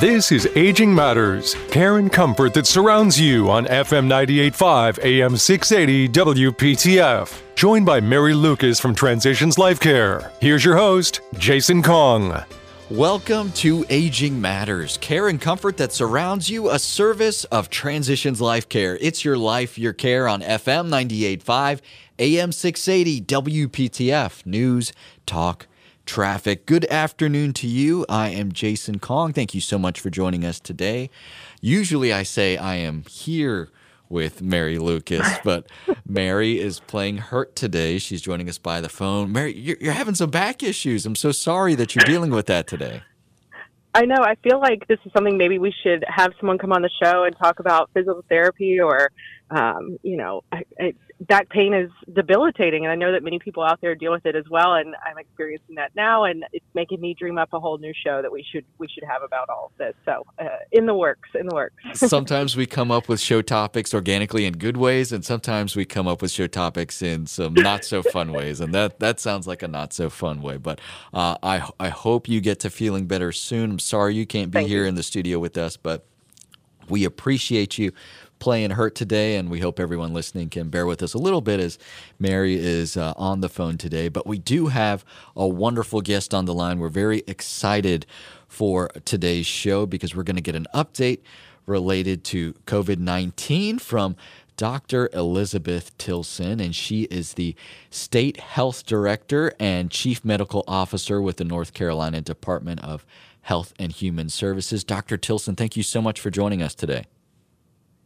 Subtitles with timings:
[0.00, 6.08] This is Aging Matters, care and comfort that surrounds you on FM 98.5 AM 680
[6.10, 7.40] WPTF.
[7.54, 10.32] Joined by Mary Lucas from Transitions Life Care.
[10.38, 12.44] Here's your host, Jason Kong.
[12.90, 18.68] Welcome to Aging Matters, care and comfort that surrounds you, a service of Transitions Life
[18.68, 18.98] Care.
[19.00, 21.80] It's your life, your care on FM 98.5,
[22.18, 24.92] AM 680, WPTF, News,
[25.24, 25.66] Talk,
[26.06, 26.64] Traffic.
[26.64, 28.06] Good afternoon to you.
[28.08, 29.32] I am Jason Kong.
[29.32, 31.10] Thank you so much for joining us today.
[31.60, 33.68] Usually I say I am here
[34.08, 35.66] with Mary Lucas, but
[36.06, 37.98] Mary is playing hurt today.
[37.98, 39.32] She's joining us by the phone.
[39.32, 41.04] Mary, you're, you're having some back issues.
[41.04, 43.02] I'm so sorry that you're dealing with that today.
[43.94, 44.22] I know.
[44.22, 47.24] I feel like this is something maybe we should have someone come on the show
[47.24, 49.10] and talk about physical therapy or,
[49.50, 53.62] um, you know, I, I, back pain is debilitating, and I know that many people
[53.62, 54.74] out there deal with it as well.
[54.74, 58.20] And I'm experiencing that now, and it's making me dream up a whole new show
[58.22, 59.94] that we should we should have about all of this.
[60.04, 61.76] So, uh, in the works, in the works.
[61.94, 66.06] sometimes we come up with show topics organically in good ways, and sometimes we come
[66.06, 69.62] up with show topics in some not so fun ways, and that that sounds like
[69.62, 70.56] a not so fun way.
[70.56, 70.80] But
[71.14, 73.72] uh, I I hope you get to feeling better soon.
[73.72, 74.88] I'm sorry you can't be Thank here you.
[74.88, 76.06] in the studio with us, but
[76.88, 77.92] we appreciate you
[78.38, 81.60] playing hurt today, and we hope everyone listening can bear with us a little bit
[81.60, 81.78] as
[82.18, 84.08] Mary is uh, on the phone today.
[84.08, 86.78] But we do have a wonderful guest on the line.
[86.78, 88.06] We're very excited
[88.48, 91.20] for today's show because we're going to get an update
[91.66, 94.16] related to COVID 19 from
[94.56, 95.10] Dr.
[95.12, 97.54] Elizabeth Tilson, and she is the
[97.90, 103.04] State Health Director and Chief Medical Officer with the North Carolina Department of
[103.42, 104.82] Health and Human Services.
[104.82, 105.18] Dr.
[105.18, 107.04] Tilson, thank you so much for joining us today.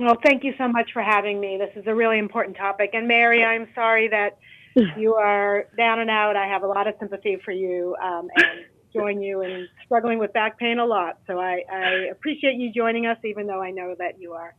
[0.00, 1.58] Well, thank you so much for having me.
[1.58, 2.90] This is a really important topic.
[2.94, 4.38] And Mary, I'm sorry that
[4.96, 6.36] you are down and out.
[6.36, 10.32] I have a lot of sympathy for you um, and join you in struggling with
[10.32, 11.18] back pain a lot.
[11.26, 14.54] So I, I appreciate you joining us, even though I know that you are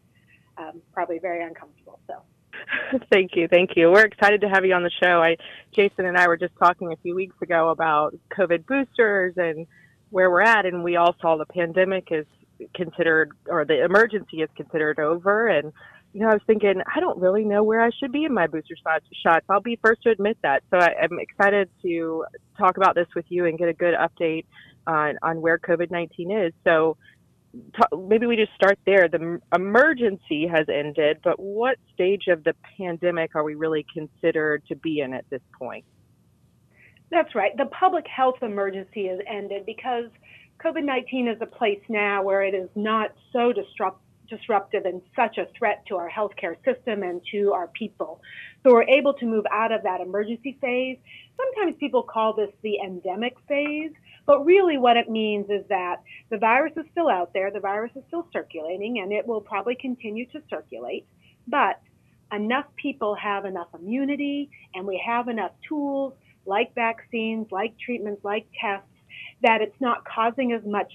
[0.59, 1.99] um, probably very uncomfortable.
[2.05, 2.21] So.
[3.11, 3.89] thank you, thank you.
[3.89, 5.23] We're excited to have you on the show.
[5.23, 5.37] I,
[5.75, 9.65] Jason and I were just talking a few weeks ago about COVID boosters and
[10.11, 12.27] where we're at, and we all saw the pandemic is
[12.75, 15.47] considered or the emergency is considered over.
[15.47, 15.73] And
[16.13, 18.47] you know i was thinking i don't really know where i should be in my
[18.47, 18.75] booster
[19.23, 20.63] shots i'll be first to admit that.
[20.69, 22.25] So I, i'm excited to
[22.57, 24.45] talk about this with you and get a good update
[24.87, 26.53] on on where covid-19 is.
[26.63, 26.97] So
[27.53, 29.07] t- maybe we just start there.
[29.07, 34.75] The emergency has ended but what stage of the pandemic are we really considered to
[34.75, 35.85] be in at this point?
[37.09, 37.55] That's right.
[37.57, 40.05] The public health emergency has ended because
[40.63, 45.37] COVID 19 is a place now where it is not so disrupt, disruptive and such
[45.39, 48.21] a threat to our healthcare system and to our people.
[48.63, 50.97] So we're able to move out of that emergency phase.
[51.35, 53.91] Sometimes people call this the endemic phase,
[54.27, 57.91] but really what it means is that the virus is still out there, the virus
[57.95, 61.07] is still circulating, and it will probably continue to circulate.
[61.47, 61.81] But
[62.31, 66.13] enough people have enough immunity and we have enough tools
[66.45, 68.87] like vaccines, like treatments, like tests,
[69.41, 70.91] that it's not causing as much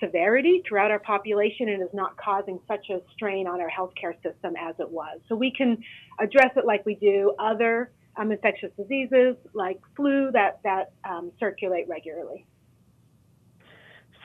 [0.00, 4.54] severity throughout our population and is not causing such a strain on our healthcare system
[4.60, 5.20] as it was.
[5.28, 5.82] So we can
[6.20, 11.88] address it like we do other um, infectious diseases like flu that, that um, circulate
[11.88, 12.46] regularly.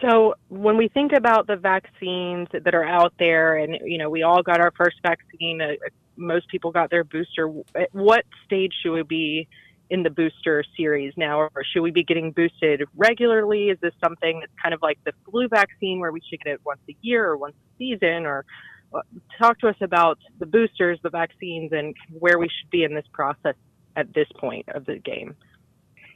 [0.02, 4.24] So when we think about the vaccines that are out there, and you know, we
[4.24, 5.62] all got our first vaccine.
[5.62, 5.74] Uh,
[6.16, 7.52] most people got their booster.
[7.76, 9.48] At what stage should we be
[9.90, 13.70] in the booster series now, or should we be getting boosted regularly?
[13.70, 16.62] Is this something that's kind of like the flu vaccine, where we should get it
[16.66, 18.26] once a year or once a season?
[18.26, 18.46] Or
[18.94, 19.02] uh,
[19.40, 23.06] talk to us about the boosters, the vaccines, and where we should be in this
[23.14, 23.56] process
[23.96, 25.36] at this point of the game.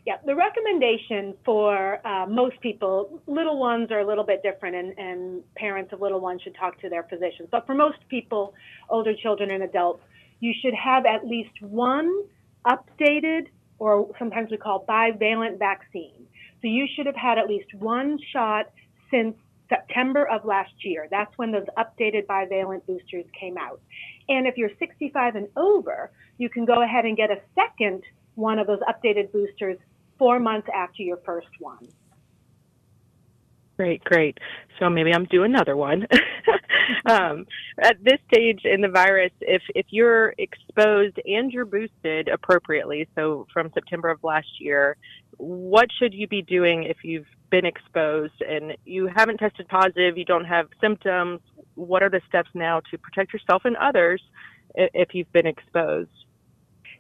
[0.06, 5.00] Yeah, the recommendation for uh, most people, little ones are a little bit different, and,
[5.00, 7.48] and parents of little ones should talk to their physicians.
[7.50, 8.54] But for most people,
[8.90, 10.04] older children and adults,
[10.42, 12.12] you should have at least one
[12.68, 13.48] updated,
[13.80, 16.28] or sometimes we call bivalent vaccine.
[16.62, 18.72] So you should have had at least one shot
[19.12, 19.36] since
[19.70, 21.08] September of last year.
[21.10, 23.82] That's when those updated bivalent boosters came out.
[24.30, 28.04] And if you're 65 and over, you can go ahead and get a second
[28.36, 29.78] one of those updated boosters
[30.18, 31.88] four months after your first one.
[33.78, 34.38] Great, great.
[34.80, 36.06] So maybe I'm due another one.
[37.06, 37.46] um,
[37.82, 43.48] at this stage in the virus, if if you're exposed and you're boosted appropriately, so
[43.52, 44.96] from September of last year,
[45.38, 50.26] what should you be doing if you've been exposed and you haven't tested positive, you
[50.26, 51.40] don't have symptoms?
[51.74, 54.22] What are the steps now to protect yourself and others
[54.76, 56.12] if you've been exposed?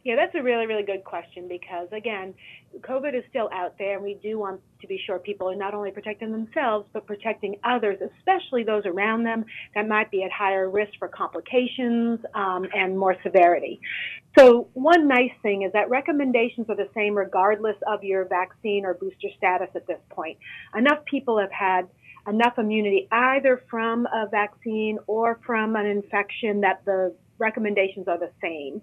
[0.03, 2.33] Yeah, that's a really, really good question because, again,
[2.81, 5.73] COVID is still out there, and we do want to be sure people are not
[5.73, 9.45] only protecting themselves, but protecting others, especially those around them
[9.75, 13.79] that might be at higher risk for complications um, and more severity.
[14.37, 18.95] So, one nice thing is that recommendations are the same regardless of your vaccine or
[18.95, 20.37] booster status at this point.
[20.75, 21.87] Enough people have had
[22.27, 28.31] enough immunity either from a vaccine or from an infection that the recommendations are the
[28.41, 28.81] same.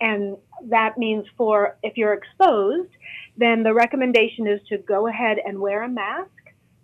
[0.00, 0.36] And
[0.68, 2.90] that means for if you're exposed,
[3.36, 6.30] then the recommendation is to go ahead and wear a mask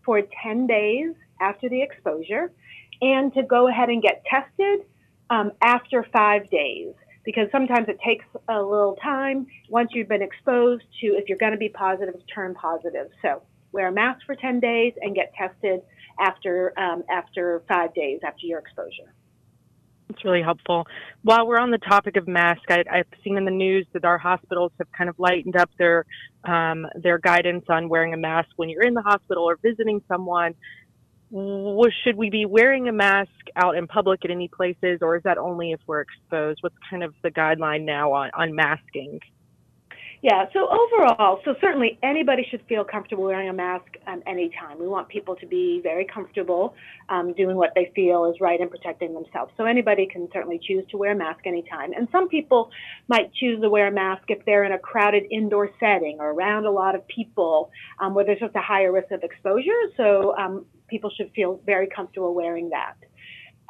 [0.04, 2.52] for 10 days after the exposure
[3.00, 4.86] and to go ahead and get tested
[5.30, 6.94] um, after five days
[7.24, 11.52] because sometimes it takes a little time once you've been exposed to if you're going
[11.52, 13.08] to be positive turn positive.
[13.22, 13.42] So
[13.72, 15.82] wear a mask for 10 days and get tested
[16.20, 19.14] after um, after five days after your exposure.
[20.12, 20.86] It's really helpful.
[21.22, 24.18] While we're on the topic of masks, I, have seen in the news that our
[24.18, 26.04] hospitals have kind of lightened up their
[26.44, 30.54] um, their guidance on wearing a mask when you're in the hospital or visiting someone.
[31.30, 35.38] Should we be wearing a mask out in public at any places, or is that
[35.38, 36.58] only if we're exposed?
[36.62, 39.18] What's kind of the guideline now on, on masking?
[40.22, 44.78] Yeah, so overall, so certainly anybody should feel comfortable wearing a mask um, anytime.
[44.78, 46.76] We want people to be very comfortable
[47.08, 49.52] um, doing what they feel is right and protecting themselves.
[49.56, 51.92] So anybody can certainly choose to wear a mask anytime.
[51.92, 52.70] And some people
[53.08, 56.66] might choose to wear a mask if they're in a crowded indoor setting or around
[56.66, 59.90] a lot of people um, where there's just a higher risk of exposure.
[59.96, 62.94] So um, people should feel very comfortable wearing that.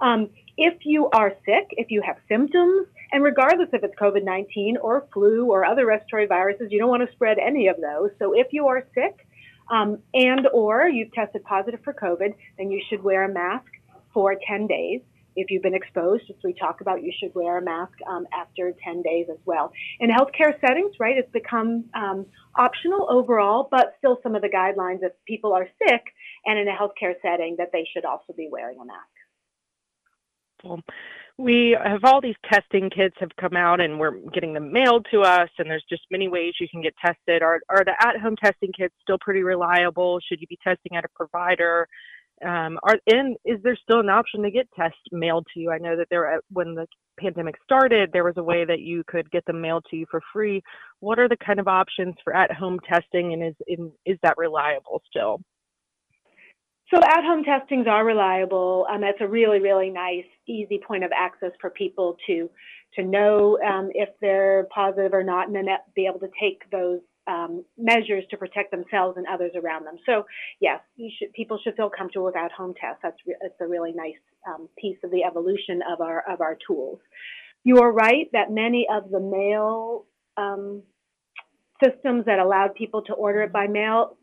[0.03, 0.29] Um,
[0.59, 5.07] if you are sick, if you have symptoms, and regardless if it's COVID 19 or
[5.13, 8.11] flu or other respiratory viruses, you don't want to spread any of those.
[8.19, 9.27] So if you are sick
[9.71, 13.71] um, and or you've tested positive for COVID, then you should wear a mask
[14.13, 15.03] for 10 days.
[15.35, 18.75] If you've been exposed, as we talk about, you should wear a mask um, after
[18.85, 19.73] 10 days as well.
[19.99, 24.99] In healthcare settings, right, it's become um, optional overall, but still some of the guidelines
[25.03, 26.03] if people are sick
[26.45, 29.09] and in a healthcare setting that they should also be wearing a mask
[31.39, 35.21] we have all these testing kits have come out and we're getting them mailed to
[35.23, 37.43] us and there's just many ways you can get tested.
[37.43, 40.19] Are, are the at-home testing kits still pretty reliable?
[40.29, 41.89] Should you be testing at a provider?
[42.45, 45.71] Um, are and is there still an option to get tests mailed to you?
[45.71, 46.87] I know that there when the
[47.21, 50.21] pandemic started there was a way that you could get them mailed to you for
[50.33, 50.61] free.
[51.01, 55.41] What are the kind of options for at-home testing and is is that reliable still
[56.93, 58.87] so at-home testings are reliable.
[58.93, 62.51] Um, that's a really, really nice, easy point of access for people to
[62.95, 65.67] to know um, if they're positive or not, and then
[65.97, 69.97] be able to take those um, measures to protect themselves and others around them.
[70.05, 70.27] So
[70.61, 70.81] yes,
[71.19, 73.01] should, people should feel comfortable with at-home tests.
[73.03, 76.59] That's re- it's a really nice um, piece of the evolution of our of our
[76.67, 76.99] tools.
[77.65, 80.05] You are right that many of the mail
[80.37, 80.83] um,
[81.83, 84.19] systems that allowed people to order it by mail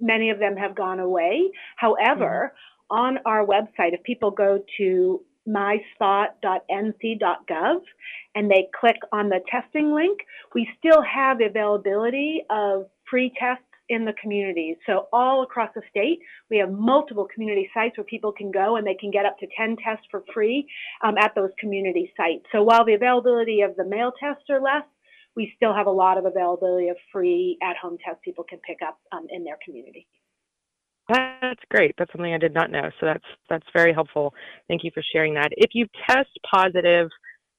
[0.00, 1.50] many of them have gone away.
[1.76, 2.54] However,
[2.90, 2.96] mm-hmm.
[2.96, 7.80] on our website, if people go to myspot.nc.gov
[8.34, 10.18] and they click on the testing link,
[10.54, 14.76] we still have availability of free tests in the communities.
[14.86, 16.20] So all across the state,
[16.50, 19.46] we have multiple community sites where people can go and they can get up to
[19.56, 20.68] 10 tests for free
[21.02, 22.44] um, at those community sites.
[22.52, 24.84] So while the availability of the mail tests are less,
[25.36, 28.98] we still have a lot of availability of free at-home tests people can pick up
[29.12, 30.06] um, in their community.
[31.08, 31.94] That's great.
[31.96, 32.90] That's something I did not know.
[33.00, 34.34] So that's that's very helpful.
[34.68, 35.48] Thank you for sharing that.
[35.52, 37.08] If you test positive,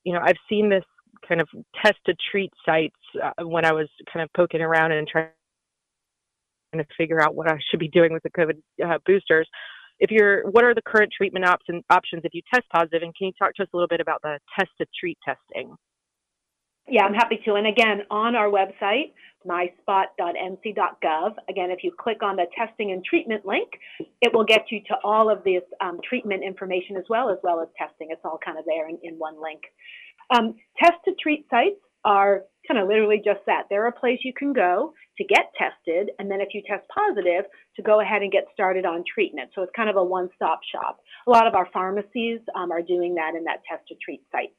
[0.03, 0.83] you know, I've seen this
[1.27, 1.47] kind of
[1.83, 5.29] test to treat sites uh, when I was kind of poking around and trying
[6.73, 9.47] to figure out what I should be doing with the COVID uh, boosters.
[9.99, 12.65] If you're, what are the current treatment options options if you test?
[12.73, 15.75] And can you talk to us a little bit about the test to treat testing?
[16.89, 17.53] Yeah, I'm happy to.
[17.53, 19.13] And again, on our website,
[19.47, 23.69] myspot.nc.gov, again, if you click on the testing and treatment link,
[24.21, 27.61] it will get you to all of this um, treatment information as well, as well
[27.61, 28.07] as testing.
[28.11, 29.61] It's all kind of there in, in one link.
[30.35, 33.63] Um, test to treat sites are kind of literally just that.
[33.69, 37.45] They're a place you can go to get tested, and then if you test positive,
[37.75, 39.51] to go ahead and get started on treatment.
[39.53, 40.99] So it's kind of a one stop shop.
[41.27, 44.53] A lot of our pharmacies um, are doing that in that test to treat site.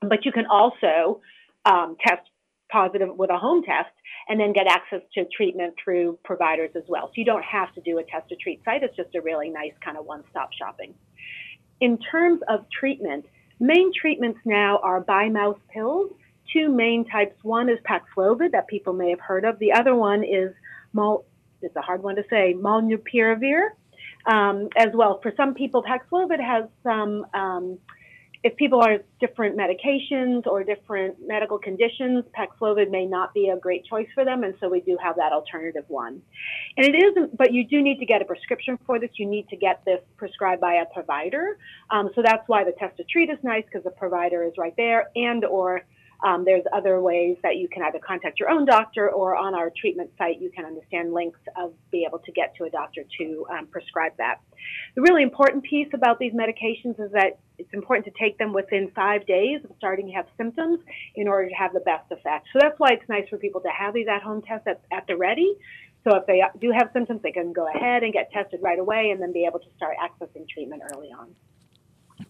[0.00, 1.20] But you can also
[1.64, 2.22] um, test
[2.70, 3.90] positive with a home test
[4.28, 7.08] and then get access to treatment through providers as well.
[7.08, 8.82] So you don't have to do a test to treat site.
[8.82, 10.94] It's just a really nice kind of one stop shopping.
[11.80, 13.26] In terms of treatment,
[13.60, 16.12] main treatments now are by mouth pills.
[16.52, 17.36] Two main types.
[17.42, 19.58] One is Paxlovid that people may have heard of.
[19.58, 20.54] The other one is
[21.64, 23.70] it's a hard one to say, Molnupiravir.
[24.26, 27.78] Um, as well, for some people, Paxlovid has some um,
[28.44, 33.86] if people are different medications or different medical conditions, Paxlovid may not be a great
[33.86, 36.20] choice for them, and so we do have that alternative one.
[36.76, 39.08] And it is, but you do need to get a prescription for this.
[39.14, 41.56] You need to get this prescribed by a provider.
[41.88, 44.74] Um, so that's why the test to treat is nice because the provider is right
[44.76, 45.80] there, and or
[46.24, 49.70] um, there's other ways that you can either contact your own doctor or on our
[49.78, 53.46] treatment site, you can understand links of be able to get to a doctor to
[53.52, 54.40] um, prescribe that.
[54.96, 58.90] The really important piece about these medications is that it's important to take them within
[58.94, 60.80] five days of starting to have symptoms
[61.14, 62.48] in order to have the best effect.
[62.52, 65.06] So that's why it's nice for people to have these at home tests at, at
[65.06, 65.54] the ready.
[66.04, 69.10] So if they do have symptoms, they can go ahead and get tested right away
[69.10, 71.34] and then be able to start accessing treatment early on.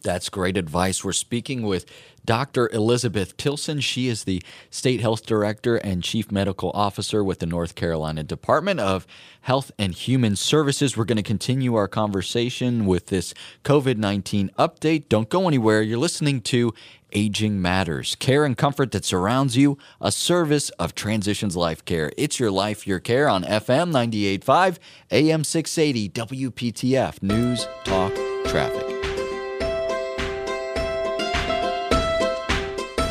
[0.02, 1.04] That's great advice.
[1.04, 1.84] We're speaking with
[2.24, 2.70] Dr.
[2.72, 3.80] Elizabeth Tilson.
[3.80, 8.80] She is the State Health Director and Chief Medical Officer with the North Carolina Department
[8.80, 9.06] of
[9.42, 10.96] Health and Human Services.
[10.96, 15.08] We're going to continue our conversation with this COVID 19 update.
[15.10, 15.82] Don't go anywhere.
[15.82, 16.72] You're listening to
[17.12, 22.10] Aging Matters care and comfort that surrounds you, a service of Transitions Life Care.
[22.16, 24.78] It's your life, your care on FM 98.5,
[25.10, 28.14] AM 680, WPTF News, Talk,
[28.46, 29.03] Traffic.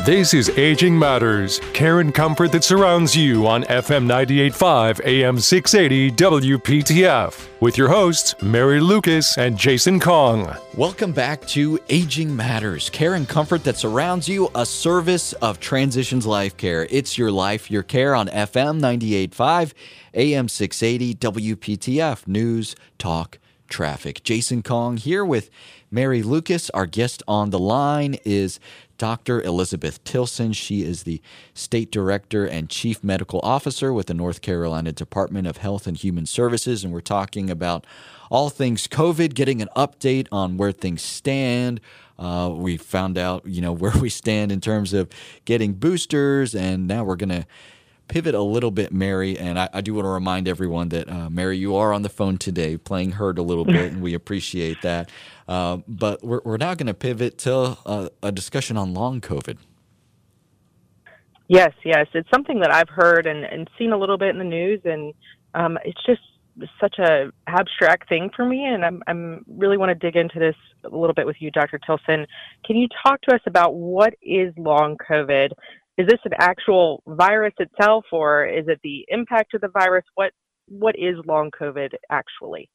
[0.04, 6.10] This is Aging Matters, care and comfort that surrounds you on FM 98.5 AM 680
[6.10, 10.54] WPTF with your hosts, Mary Lucas and Jason Kong.
[10.76, 16.26] Welcome back to Aging Matters, care and comfort that surrounds you, a service of Transitions
[16.26, 16.86] Life Care.
[16.90, 19.72] It's your life, your care on FM 98.5
[20.12, 23.38] AM 680 WPTF News, Talk,
[23.70, 24.22] Traffic.
[24.22, 25.48] Jason Kong here with
[25.94, 26.70] Mary Lucas.
[26.70, 28.58] Our guest on the line is
[28.98, 29.40] Dr.
[29.42, 30.52] Elizabeth Tilson.
[30.52, 31.22] She is the
[31.54, 36.26] State Director and Chief Medical Officer with the North Carolina Department of Health and Human
[36.26, 36.82] Services.
[36.82, 37.86] And we're talking about
[38.28, 41.80] all things COVID, getting an update on where things stand.
[42.18, 45.08] Uh, we found out, you know, where we stand in terms of
[45.44, 47.46] getting boosters, and now we're going to
[48.08, 49.38] pivot a little bit, Mary.
[49.38, 52.08] And I, I do want to remind everyone that, uh, Mary, you are on the
[52.08, 55.10] phone today playing hurt a little bit, and we appreciate that.
[55.48, 59.58] Uh, but we're, we're now going to pivot to a, a discussion on long COVID.
[61.48, 62.06] Yes, yes.
[62.14, 65.12] It's something that I've heard and, and seen a little bit in the news, and
[65.54, 66.22] um, it's just
[66.80, 68.64] such a abstract thing for me.
[68.64, 71.78] And I'm, I'm really want to dig into this a little bit with you, Dr.
[71.78, 72.26] Tilson.
[72.64, 75.50] Can you talk to us about what is long COVID?
[75.96, 80.04] Is this an actual virus itself, or is it the impact of the virus?
[80.14, 80.32] What
[80.68, 82.68] what is long COVID actually?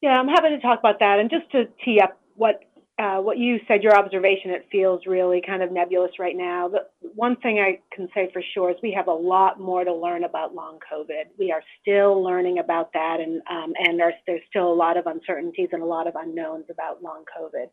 [0.00, 1.18] Yeah, I'm happy to talk about that.
[1.18, 2.60] And just to tee up what
[2.98, 6.68] uh, what you said, your observation, it feels really kind of nebulous right now.
[6.68, 6.80] The
[7.14, 10.24] one thing I can say for sure is we have a lot more to learn
[10.24, 11.30] about long COVID.
[11.38, 15.06] We are still learning about that, and um, and there's there's still a lot of
[15.06, 17.66] uncertainties and a lot of unknowns about long COVID.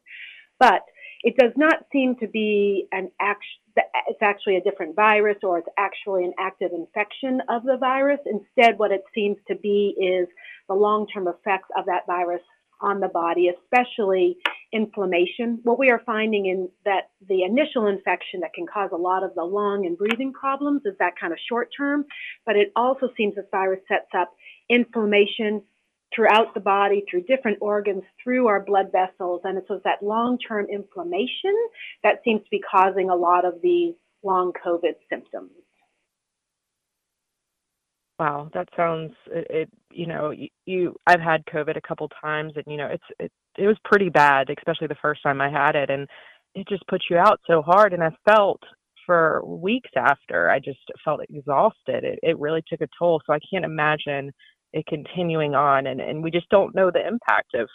[0.60, 0.84] But
[1.24, 3.44] it does not seem to be an act.
[4.08, 8.20] It's actually a different virus, or it's actually an active infection of the virus.
[8.26, 10.28] Instead, what it seems to be is
[10.68, 12.42] the long-term effects of that virus
[12.82, 14.38] on the body, especially
[14.72, 15.60] inflammation.
[15.64, 19.34] What we are finding in that the initial infection that can cause a lot of
[19.36, 22.06] the lung and breathing problems is that kind of short term,
[22.46, 24.34] but it also seems this virus sets up
[24.70, 25.62] inflammation
[26.16, 29.42] throughout the body, through different organs, through our blood vessels.
[29.44, 31.56] And it's was that long term inflammation
[32.04, 33.94] that seems to be causing a lot of these
[34.24, 35.52] long COVID symptoms.
[38.18, 39.70] Wow, that sounds it, it.
[39.92, 40.96] you know, you, you.
[41.06, 43.32] I've had COVID a couple times, and you know, it's it.
[43.58, 46.08] It was pretty bad, especially the first time I had it, and
[46.54, 47.94] it just puts you out so hard.
[47.94, 48.62] And I felt
[49.06, 52.06] for weeks after, I just felt exhausted.
[52.06, 53.22] It it really took a toll.
[53.26, 54.32] So I can't imagine
[54.76, 57.68] it continuing on, and and we just don't know the impact of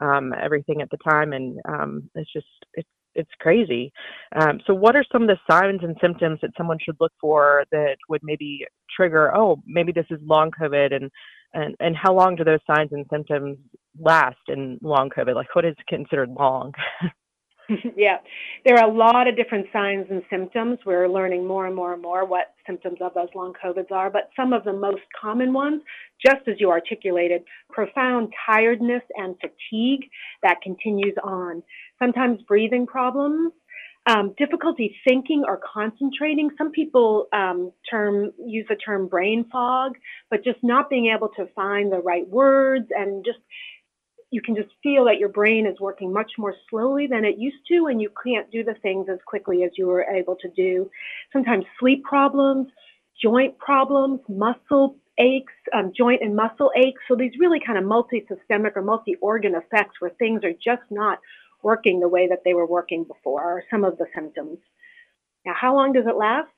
[0.00, 3.92] um, everything at the time, and um, it's just it's it's crazy.
[4.34, 7.64] Um, so, what are some of the signs and symptoms that someone should look for
[7.70, 9.36] that would maybe trigger?
[9.36, 11.10] Oh, maybe this is long COVID, and
[11.52, 13.58] and and how long do those signs and symptoms
[13.98, 15.34] last in long COVID?
[15.34, 16.72] Like, what is considered long?
[17.96, 18.18] yeah,
[18.64, 20.78] there are a lot of different signs and symptoms.
[20.86, 24.30] We're learning more and more and more what symptoms of those long COVIDs are, but
[24.36, 25.82] some of the most common ones,
[26.24, 30.08] just as you articulated, profound tiredness and fatigue
[30.42, 31.62] that continues on.
[31.98, 33.52] Sometimes breathing problems,
[34.06, 36.50] um, difficulty thinking or concentrating.
[36.56, 39.94] Some people um, term use the term brain fog,
[40.30, 43.38] but just not being able to find the right words and just
[44.36, 47.62] you can just feel that your brain is working much more slowly than it used
[47.70, 50.90] to, and you can't do the things as quickly as you were able to do.
[51.32, 52.66] Sometimes sleep problems,
[53.26, 54.88] joint problems, muscle
[55.18, 57.00] aches, um, joint and muscle aches.
[57.08, 61.18] So these really kind of multi-systemic or multi-organ effects where things are just not
[61.62, 64.58] working the way that they were working before, are some of the symptoms.
[65.46, 66.50] Now, how long does it last?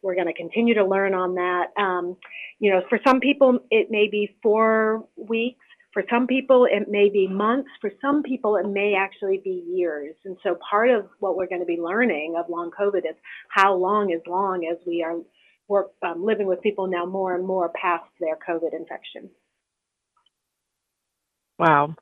[0.00, 1.66] We're going to continue to learn on that.
[1.76, 2.16] Um,
[2.60, 5.65] you know, for some people, it may be four weeks.
[5.96, 7.70] For some people, it may be months.
[7.80, 10.14] For some people, it may actually be years.
[10.26, 13.16] And so, part of what we're going to be learning of long COVID is
[13.48, 15.14] how long is long as we are
[15.68, 19.30] work, um, living with people now more and more past their COVID infection.
[21.58, 21.94] Wow.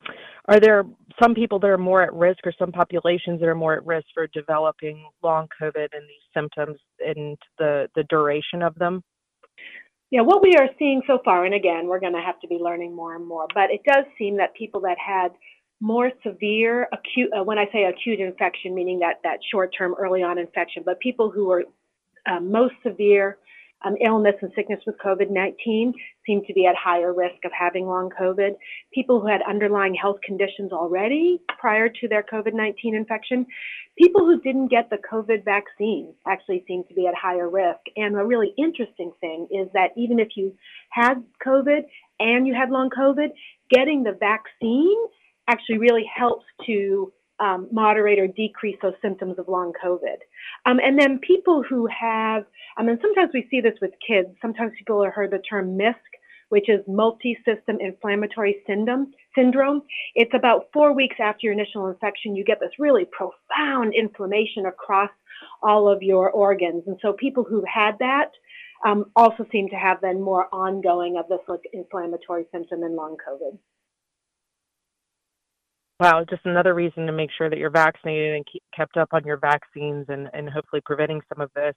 [0.49, 0.83] Are there
[1.23, 4.07] some people that are more at risk or some populations that are more at risk
[4.13, 9.05] for developing long COVID and these symptoms and the, the duration of them?
[10.15, 12.55] Yeah, what we are seeing so far, and again, we're going to have to be
[12.55, 15.33] learning more and more, but it does seem that people that had
[15.81, 20.23] more severe acute, uh, when I say acute infection, meaning that, that short term early
[20.23, 21.65] on infection, but people who were
[22.31, 23.39] uh, most severe
[23.85, 25.95] um, illness and sickness with COVID 19
[26.27, 28.53] seem to be at higher risk of having long COVID.
[28.93, 33.47] People who had underlying health conditions already prior to their COVID 19 infection,
[33.99, 37.81] people who didn't get the COVID vaccine actually seem to be at higher risk.
[37.97, 40.55] And a really interesting thing is that even if you
[40.91, 41.83] had COVID
[42.21, 43.29] and you had long COVID,
[43.71, 44.97] getting the vaccine
[45.49, 50.17] actually really helps to um, moderate or decrease those symptoms of long COVID.
[50.67, 52.45] Um, and then people who have,
[52.77, 54.29] I mean, sometimes we see this with kids.
[54.41, 55.97] Sometimes people have heard the term MISC,
[56.51, 59.13] which is multi-system inflammatory syndrome.
[59.35, 59.83] Syndrome.
[60.15, 65.11] It's about four weeks after your initial infection, you get this really profound inflammation across
[65.63, 66.85] all of your organs.
[66.87, 68.31] And so people who've had that
[68.87, 73.17] um, also seem to have then more ongoing of this like, inflammatory symptom in long
[73.27, 73.59] COVID.
[76.01, 79.25] Wow, just another reason to make sure that you're vaccinated and keep, kept up on
[79.25, 81.75] your vaccines and, and hopefully preventing some of this.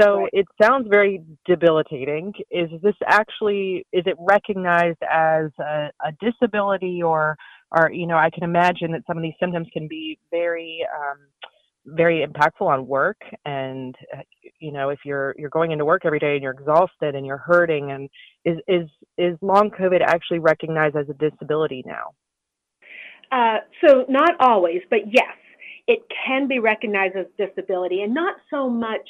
[0.00, 0.30] So right.
[0.32, 2.32] it sounds very debilitating.
[2.50, 7.36] Is this actually is it recognized as a, a, disability or
[7.76, 11.18] or you know I can imagine that some of these symptoms can be very um,
[11.86, 14.20] very impactful on work and uh,
[14.60, 17.38] you know if you're you're going into work every day and you're exhausted and you're
[17.38, 18.08] hurting and
[18.44, 22.12] is is is long COVID actually recognized as a disability now?
[23.30, 25.36] Uh, so not always, but yes,
[25.86, 29.08] it can be recognized as disability and not so much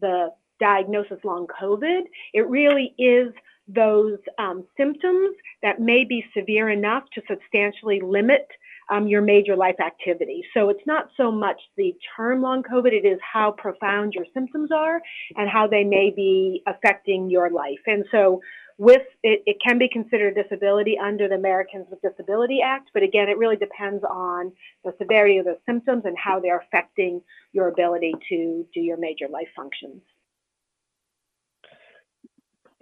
[0.00, 0.28] the
[0.60, 2.02] diagnosis long COVID.
[2.32, 3.32] It really is
[3.68, 8.46] those um, symptoms that may be severe enough to substantially limit
[8.90, 10.42] um, your major life activity.
[10.54, 14.70] So it's not so much the term long COVID, it is how profound your symptoms
[14.72, 15.00] are
[15.36, 17.78] and how they may be affecting your life.
[17.86, 18.40] And so
[18.78, 23.28] with it, it can be considered disability under the Americans with Disability Act, but again,
[23.28, 24.52] it really depends on
[24.84, 27.20] the severity of the symptoms and how they're affecting
[27.52, 30.02] your ability to do your major life functions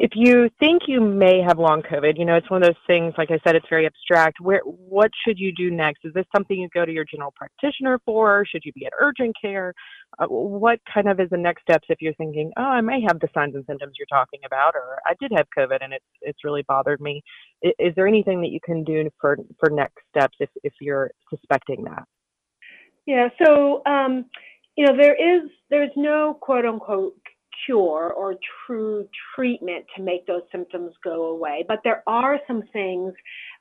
[0.02, 3.12] if you think you may have long COVID, you know, it's one of those things,
[3.18, 4.40] like I said, it's very abstract.
[4.40, 6.00] Where, what should you do next?
[6.04, 8.46] Is this something you go to your general practitioner for?
[8.50, 9.74] Should you be at urgent care?
[10.18, 13.20] Uh, what kind of is the next steps if you're thinking, oh, I may have
[13.20, 16.44] the signs and symptoms you're talking about, or I did have COVID and it's it's
[16.44, 17.20] really bothered me.
[17.60, 21.10] Is, is there anything that you can do for for next steps if if you're
[21.28, 22.04] suspecting that?
[23.04, 23.28] Yeah.
[23.44, 23.82] So.
[23.84, 24.24] Um,
[24.76, 27.14] you know, there is there's no quote unquote
[27.66, 28.34] cure or
[28.66, 31.64] true treatment to make those symptoms go away.
[31.66, 33.12] But there are some things,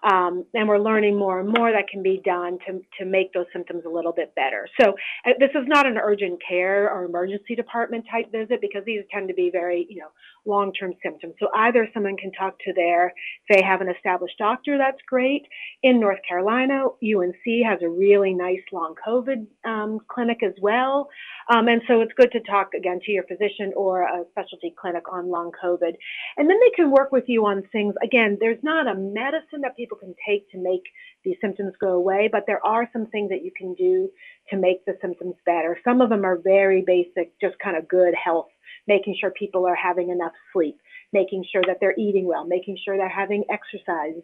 [0.03, 3.45] um, and we're learning more and more that can be done to, to make those
[3.51, 4.67] symptoms a little bit better.
[4.79, 4.91] So
[5.25, 9.27] uh, this is not an urgent care or emergency department type visit because these tend
[9.27, 10.09] to be very, you know,
[10.45, 11.33] long-term symptoms.
[11.39, 13.07] So either someone can talk to their,
[13.47, 15.45] if they have an established doctor, that's great.
[15.83, 21.09] In North Carolina, UNC has a really nice long COVID um, clinic as well.
[21.49, 25.03] Um, and so it's good to talk again to your physician or a specialty clinic
[25.11, 25.93] on long COVID.
[26.37, 27.95] And then they can work with you on things.
[28.03, 30.83] Again, there's not a medicine that people can take to make
[31.23, 34.09] these symptoms go away, but there are some things that you can do
[34.49, 35.77] to make the symptoms better.
[35.83, 38.47] Some of them are very basic, just kind of good health
[38.89, 40.77] making sure people are having enough sleep,
[41.13, 44.21] making sure that they're eating well, making sure they're having exercise.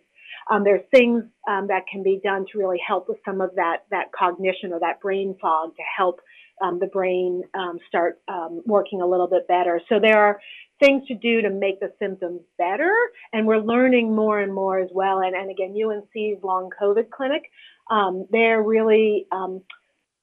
[0.49, 3.86] Um, there's things um, that can be done to really help with some of that
[3.91, 6.19] that cognition or that brain fog to help
[6.62, 9.80] um, the brain um, start um, working a little bit better.
[9.88, 10.39] So there are
[10.80, 12.94] things to do to make the symptoms better,
[13.34, 15.20] and we're learning more and more as well.
[15.20, 17.44] And, and again, UNC's long COVID clinic,
[17.90, 19.28] um, they're really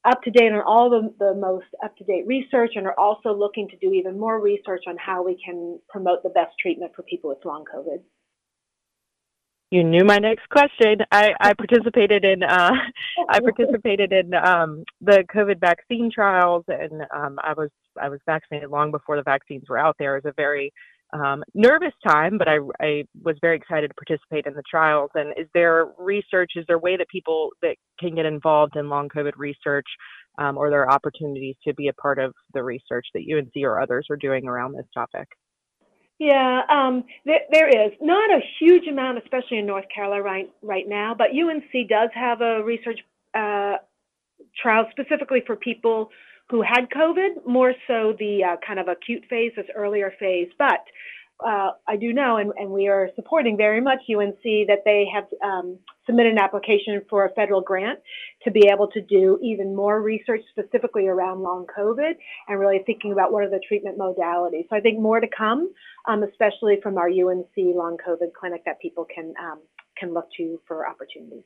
[0.04, 3.32] up to date on all the, the most up to date research and are also
[3.32, 7.02] looking to do even more research on how we can promote the best treatment for
[7.02, 8.00] people with long COVID.
[9.72, 10.98] You knew my next question.
[11.10, 12.72] I, I participated in uh,
[13.30, 18.68] I participated in um, the COVID vaccine trials, and um, I was I was vaccinated
[18.68, 20.18] long before the vaccines were out there.
[20.18, 20.74] It was a very
[21.14, 25.10] um, nervous time, but I, I was very excited to participate in the trials.
[25.14, 26.52] And is there research?
[26.56, 29.86] Is there a way that people that can get involved in long COVID research,
[30.36, 33.80] um, or there are opportunities to be a part of the research that UNC or
[33.80, 35.28] others are doing around this topic?
[36.22, 40.88] Yeah, um, there, there is not a huge amount, especially in North Carolina right, right
[40.88, 41.16] now.
[41.18, 43.00] But UNC does have a research
[43.34, 43.78] uh,
[44.62, 46.10] trial specifically for people
[46.48, 50.46] who had COVID, more so the uh, kind of acute phase, this earlier phase.
[50.56, 50.84] But
[51.44, 55.24] uh, I do know, and, and, we are supporting very much UNC, that they have
[55.44, 57.98] um, submitted an application for a federal grant
[58.44, 62.12] to be able to do even more research specifically around long COVID
[62.48, 64.68] and really thinking about what are the treatment modalities.
[64.70, 65.72] So I think more to come,
[66.08, 69.60] um, especially from our UNC long COVID clinic that people can um,
[69.96, 71.44] can look to for opportunities.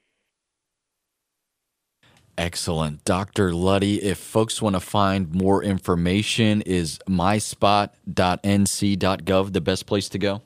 [2.38, 3.05] Excellent.
[3.05, 3.53] Dr.
[3.53, 10.42] Luddy, if folks want to find more information, is myspot.nc.gov the best place to go?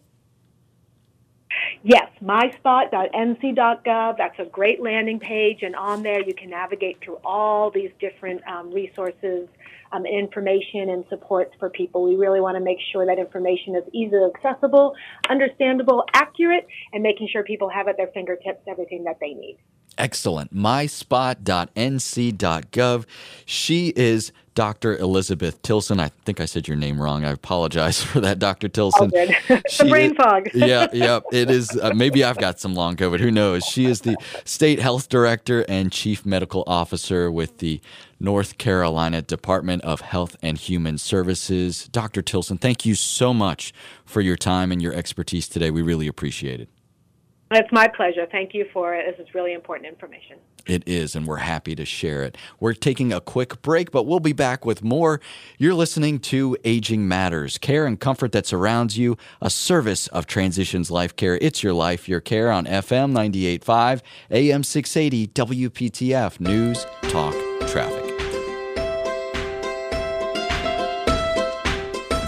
[1.82, 4.18] Yes, myspot.nc.gov.
[4.18, 8.46] That's a great landing page, and on there you can navigate through all these different
[8.46, 9.48] um, resources,
[9.90, 12.04] um, information, and supports for people.
[12.04, 14.94] We really want to make sure that information is easily accessible,
[15.28, 19.58] understandable, accurate, and making sure people have at their fingertips everything that they need.
[20.00, 20.54] Excellent.
[20.54, 23.04] myspot.nc.gov.
[23.44, 24.96] She is Dr.
[24.96, 26.00] Elizabeth Tilson.
[26.00, 27.24] I think I said your name wrong.
[27.24, 28.68] I apologize for that, Dr.
[28.68, 29.10] Tilson.
[29.80, 30.48] The brain fog.
[30.54, 31.20] yeah, yeah.
[31.32, 31.76] It is.
[31.76, 33.20] Uh, maybe I've got some long COVID.
[33.20, 33.64] Who knows?
[33.64, 37.80] She is the state health director and chief medical officer with the
[38.18, 41.88] North Carolina Department of Health and Human Services.
[41.88, 42.22] Dr.
[42.22, 43.72] Tilson, thank you so much
[44.04, 45.70] for your time and your expertise today.
[45.70, 46.68] We really appreciate it.
[47.52, 48.26] It's my pleasure.
[48.30, 49.04] Thank you for it.
[49.10, 50.36] This is really important information.
[50.66, 52.38] It is, and we're happy to share it.
[52.60, 55.20] We're taking a quick break, but we'll be back with more.
[55.58, 60.92] You're listening to Aging Matters, care and comfort that surrounds you, a service of Transitions
[60.92, 61.38] Life Care.
[61.42, 67.34] It's your life, your care on FM 98.5, AM 680, WPTF News, Talk,
[67.66, 67.99] Traffic.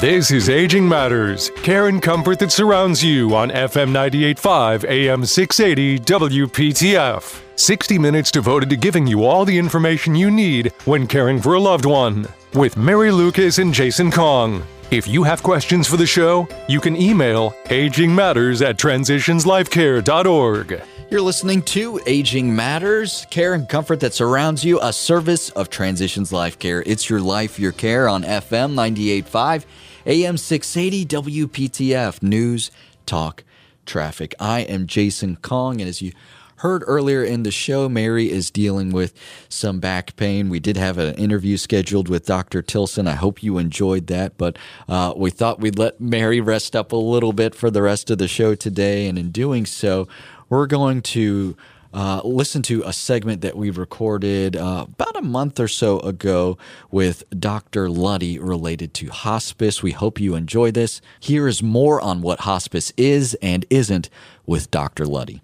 [0.02, 6.00] This is Aging Matters, care and comfort that surrounds you on FM 98.5 AM 680
[6.00, 7.40] WPTF.
[7.54, 11.60] 60 minutes devoted to giving you all the information you need when caring for a
[11.60, 12.26] loved one.
[12.54, 14.64] With Mary Lucas and Jason Kong.
[14.90, 20.82] If you have questions for the show, you can email agingmatters at transitionslifecare.org.
[21.12, 26.32] You're listening to Aging Matters, care and comfort that surrounds you, a service of Transitions
[26.32, 26.82] Life Care.
[26.86, 29.64] It's your life, your care on FM 98.5
[30.04, 32.72] AM 680 WPTF News,
[33.06, 33.44] Talk,
[33.86, 34.34] Traffic.
[34.40, 36.12] I am Jason Kong, and as you
[36.56, 39.14] heard earlier in the show, Mary is dealing with
[39.48, 40.48] some back pain.
[40.48, 42.62] We did have an interview scheduled with Dr.
[42.62, 43.06] Tilson.
[43.06, 44.56] I hope you enjoyed that, but
[44.88, 48.18] uh, we thought we'd let Mary rest up a little bit for the rest of
[48.18, 49.06] the show today.
[49.06, 50.08] And in doing so,
[50.48, 51.56] we're going to
[51.92, 56.56] uh, listen to a segment that we recorded uh, about a month or so ago
[56.90, 57.88] with Dr.
[57.88, 59.82] Luddy related to hospice.
[59.82, 61.00] We hope you enjoy this.
[61.20, 64.08] Here is more on what hospice is and isn't
[64.46, 65.06] with Dr.
[65.06, 65.42] Luddy.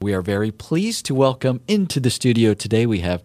[0.00, 2.84] We are very pleased to welcome into the studio today.
[2.84, 3.22] We have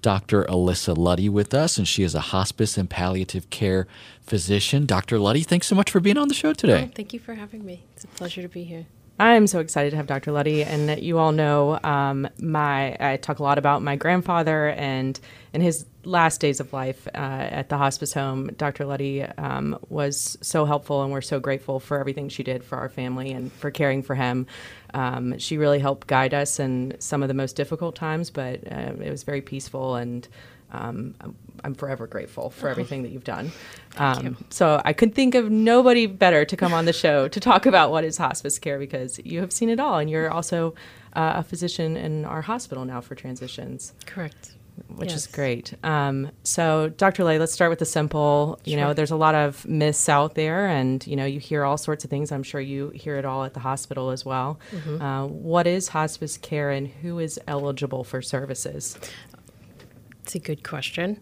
[0.00, 0.44] Dr.
[0.44, 3.88] Alyssa Luddy with us, and she is a hospice and palliative care
[4.20, 4.86] physician.
[4.86, 5.18] Dr.
[5.18, 6.88] Luddy, thanks so much for being on the show today.
[6.88, 7.82] Oh, thank you for having me.
[7.96, 8.86] It's a pleasure to be here.
[9.20, 10.32] I'm so excited to have Dr.
[10.32, 12.96] Luddy, and you all know um, my.
[12.98, 15.20] I talk a lot about my grandfather and
[15.52, 18.46] in his last days of life uh, at the hospice home.
[18.56, 18.86] Dr.
[18.86, 22.88] Luddy um, was so helpful, and we're so grateful for everything she did for our
[22.88, 24.46] family and for caring for him.
[24.94, 28.94] Um, she really helped guide us in some of the most difficult times, but uh,
[29.02, 30.26] it was very peaceful and
[30.72, 31.14] um,
[31.64, 32.70] I'm forever grateful for oh.
[32.70, 33.52] everything that you've done.
[33.96, 34.36] Um, you.
[34.50, 37.90] So I could think of nobody better to come on the show to talk about
[37.90, 40.74] what is hospice care because you have seen it all, and you're also
[41.14, 43.92] uh, a physician in our hospital now for transitions.
[44.06, 44.52] Correct.
[44.88, 45.18] Which yes.
[45.18, 45.74] is great.
[45.84, 47.24] Um, so, Dr.
[47.24, 48.58] Lay, let's start with the simple.
[48.64, 48.80] You sure.
[48.80, 52.04] know, there's a lot of myths out there, and you know, you hear all sorts
[52.04, 52.32] of things.
[52.32, 54.58] I'm sure you hear it all at the hospital as well.
[54.72, 55.02] Mm-hmm.
[55.02, 58.98] Uh, what is hospice care, and who is eligible for services?
[60.30, 61.18] That's a good question.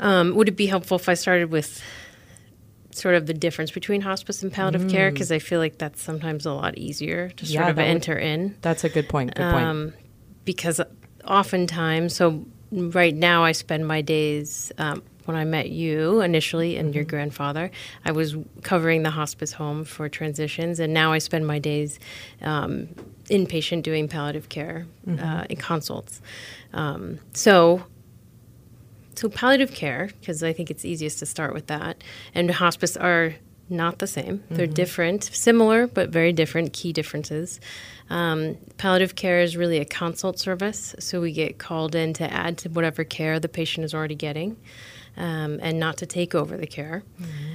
[0.00, 1.82] Um, would it be helpful if I started with
[2.90, 4.90] sort of the difference between hospice and palliative mm.
[4.90, 5.10] care?
[5.10, 8.22] Because I feel like that's sometimes a lot easier to yeah, sort of enter would,
[8.22, 8.56] in.
[8.60, 9.34] That's a good point.
[9.34, 9.64] Good point.
[9.64, 9.94] Um,
[10.44, 10.78] because
[11.24, 14.72] oftentimes, so right now I spend my days.
[14.76, 17.10] Um, when I met you initially and your mm-hmm.
[17.10, 17.70] grandfather,
[18.02, 21.98] I was covering the hospice home for transitions, and now I spend my days
[22.40, 22.88] um,
[23.26, 25.22] inpatient doing palliative care mm-hmm.
[25.22, 26.22] uh, in consults.
[26.72, 27.84] Um, so
[29.18, 32.02] so palliative care, because I think it's easiest to start with that,
[32.34, 33.34] and hospice are
[33.70, 34.42] not the same.
[34.50, 37.60] They're different, similar, but very different, key differences.
[38.08, 42.56] Um, palliative care is really a consult service, so we get called in to add
[42.58, 44.56] to whatever care the patient is already getting
[45.18, 47.02] um, and not to take over the care.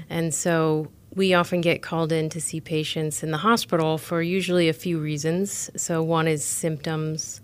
[0.10, 4.70] And so we often get called in to see patients in the hospital for usually
[4.70, 5.70] a few reasons.
[5.76, 7.42] So, one is symptoms,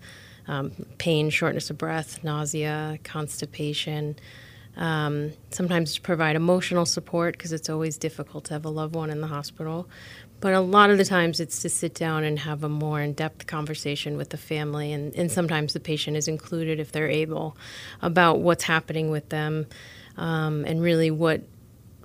[0.50, 4.16] um, pain, shortness of breath, nausea, constipation.
[4.76, 9.10] Um, sometimes to provide emotional support because it's always difficult to have a loved one
[9.10, 9.88] in the hospital.
[10.40, 13.12] But a lot of the times it's to sit down and have a more in
[13.12, 17.56] depth conversation with the family, and, and sometimes the patient is included if they're able
[18.02, 19.66] about what's happening with them
[20.16, 21.42] um, and really what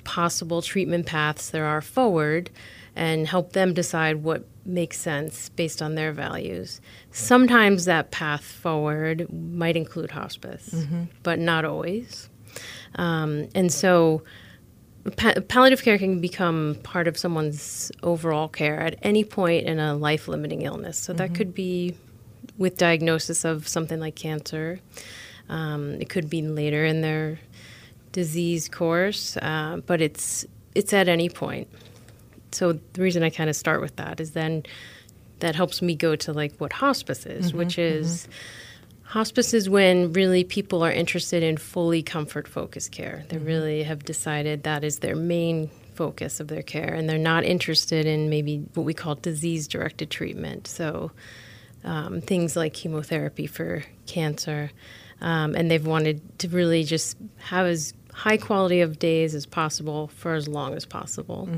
[0.04, 2.52] possible treatment paths there are forward
[2.96, 6.82] and help them decide what makes sense based on their values.
[7.12, 10.74] Sometimes that path forward might include hospice,
[11.24, 12.30] but not always.
[12.96, 14.24] Um, and so
[15.18, 19.94] pa- palliative care can become part of someone's overall care at any point in a
[19.96, 20.98] life limiting illness.
[20.98, 21.96] So that could be
[22.58, 24.80] with diagnosis of something like cancer.
[25.50, 27.40] Um, it could be later in their
[28.14, 31.68] disease course, uh, but it's it's at any point.
[32.52, 34.64] So the reason I kind of start with that is then
[35.40, 38.28] that helps me go to like what hospice is, which is
[39.04, 43.26] hospice is when really people are interested in fully comfort focused care.
[43.30, 47.44] They really have decided that is their main focus of their care, and they're not
[47.44, 50.68] interested in maybe what we call disease directed treatment.
[50.68, 51.12] So
[51.84, 54.72] um, things like chemotherapy for cancer,
[55.22, 60.08] um, and they've wanted to really just have as high quality of days as possible
[60.08, 61.50] for as long as possible.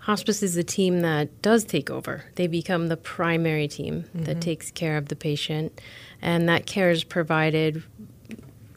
[0.00, 2.24] Hospice is a team that does take over.
[2.36, 5.78] They become the primary team that takes care of the patient,
[6.22, 7.82] and that care is provided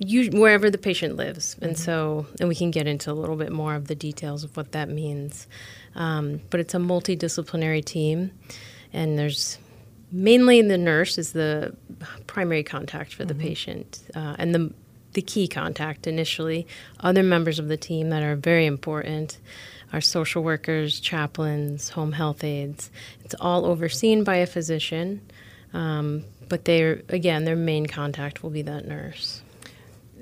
[0.01, 1.55] wherever the patient lives.
[1.61, 4.57] And so, and we can get into a little bit more of the details of
[4.57, 5.47] what that means.
[5.95, 8.31] Um, but it's a multidisciplinary team,
[8.91, 9.59] and there's
[10.11, 11.73] mainly the nurse is the
[12.27, 14.73] primary contact for the patient, uh, and the
[15.13, 16.67] the key contact initially.
[16.99, 19.37] Other members of the team that are very important
[19.93, 22.89] are social workers, chaplains, home health aides.
[23.23, 25.21] It's all overseen by a physician,
[25.71, 29.42] um, but they're again their main contact will be that nurse.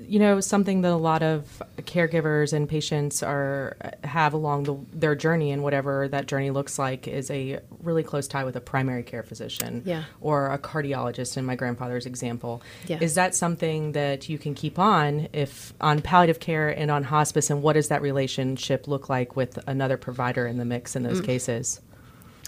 [0.08, 5.14] You know something that a lot of caregivers and patients are have along the, their
[5.14, 9.02] journey and whatever that journey looks like is a really close tie with a primary
[9.02, 10.04] care physician Yeah.
[10.20, 12.98] or a cardiologist in my grandfather's example Yeah.
[13.00, 17.50] is that something that you can keep on if on palliative care and on hospice
[17.50, 21.20] and what does that relationship look like with another provider in the mix in those
[21.20, 21.80] cases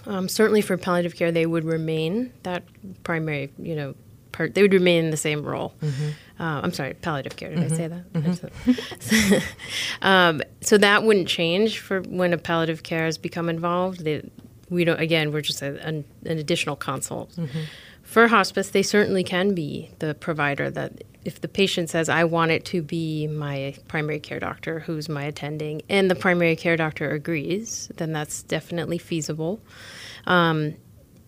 [0.07, 2.61] Um, certainly for palliative care, they would remain that
[3.03, 3.95] primary, you know,
[4.37, 5.73] They would remain in the same role.
[5.81, 7.49] Uh, I'm sorry, palliative care.
[7.55, 8.03] Did I say that?
[8.13, 9.43] I said-
[10.01, 14.03] um, so that wouldn't change for when a palliative care has become involved.
[14.03, 14.29] They,
[14.69, 14.99] we don't.
[14.99, 17.37] Again, we're just a, an, an additional consult.
[18.03, 22.51] For hospice, they certainly can be the provider that if the patient says, I want
[22.51, 27.09] it to be my primary care doctor who's my attending, and the primary care doctor
[27.11, 29.59] agrees, then that's definitely feasible.
[30.27, 30.75] Um,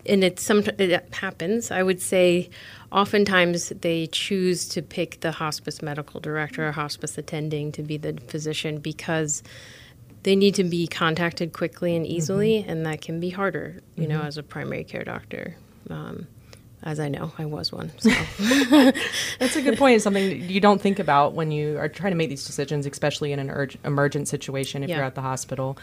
[0.07, 1.71] and it some it happens.
[1.71, 2.49] I would say,
[2.91, 8.17] oftentimes they choose to pick the hospice medical director or hospice attending to be the
[8.27, 9.43] physician because
[10.23, 14.21] they need to be contacted quickly and easily, and that can be harder, you know,
[14.21, 15.55] as a primary care doctor.
[15.89, 16.27] Um,
[16.87, 17.91] as I know, I was one.
[17.99, 18.09] So.
[19.39, 19.95] That's a good point.
[19.95, 23.33] It's something you don't think about when you are trying to make these decisions, especially
[23.33, 24.95] in an urg- emergent situation if Yeah.
[24.97, 25.77] you're at the hospital.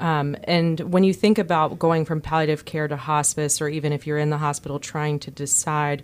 [0.00, 4.04] Um, and when you think about going from palliative care to hospice, or even if
[4.04, 6.02] you're in the hospital trying to decide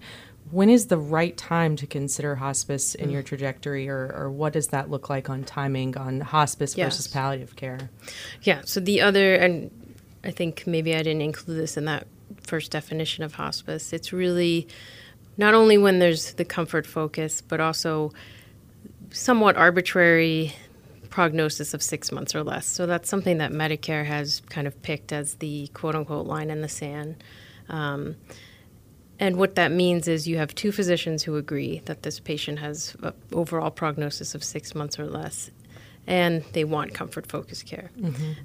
[0.52, 4.68] when is the right time to consider hospice in your trajectory, or, or what does
[4.68, 7.90] that look like on timing on hospice versus palliative care?
[8.42, 8.60] Yeah.
[8.64, 9.70] So the other, and
[10.22, 12.06] I think maybe I didn't include this in that
[12.42, 13.92] first definition of hospice.
[13.92, 14.68] It's really
[15.37, 18.12] not only when there's the comfort focus, but also
[19.10, 20.52] somewhat arbitrary
[21.10, 22.66] prognosis of six months or less.
[22.66, 26.60] So that's something that Medicare has kind of picked as the quote unquote line in
[26.60, 27.22] the sand.
[27.68, 28.16] Um,
[29.20, 32.96] and what that means is you have two physicians who agree that this patient has
[33.00, 35.52] an overall prognosis of six months or less,
[36.06, 37.90] and they want comfort focused care.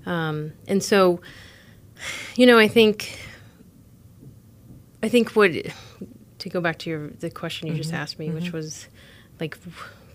[0.05, 1.21] Um, and so,
[2.35, 3.17] you know, I think,
[5.03, 5.51] I think what
[6.39, 8.87] to go back to your the question you just asked me, which was
[9.39, 9.57] like,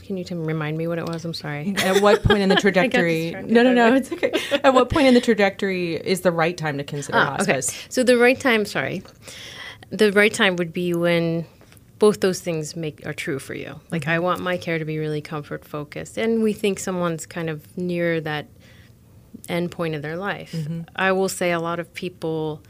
[0.02, 1.24] can you t- remind me what it was?
[1.24, 1.74] I'm sorry.
[1.78, 3.30] At what point in the trajectory?
[3.32, 3.94] no, no, no.
[3.94, 4.32] It's okay.
[4.62, 7.52] At what point in the trajectory is the right time to consider Ah, okay.
[7.54, 7.86] hospice?
[7.88, 9.02] So the right time, sorry,
[9.90, 11.46] the right time would be when
[11.98, 13.80] both those things make are true for you.
[13.90, 17.48] Like I want my care to be really comfort focused, and we think someone's kind
[17.48, 18.46] of near that
[19.48, 20.52] end point of their life.
[20.52, 20.82] Mm-hmm.
[20.96, 22.62] I will say a lot of people,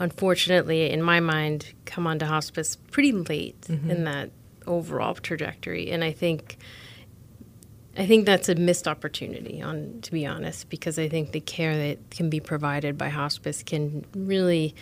[0.00, 3.90] unfortunately, in my mind, come onto hospice pretty late mm-hmm.
[3.90, 4.30] in that
[4.66, 6.58] overall trajectory, and I think.
[7.98, 11.76] I think that's a missed opportunity on to be honest because I think the care
[11.76, 14.76] that can be provided by hospice can really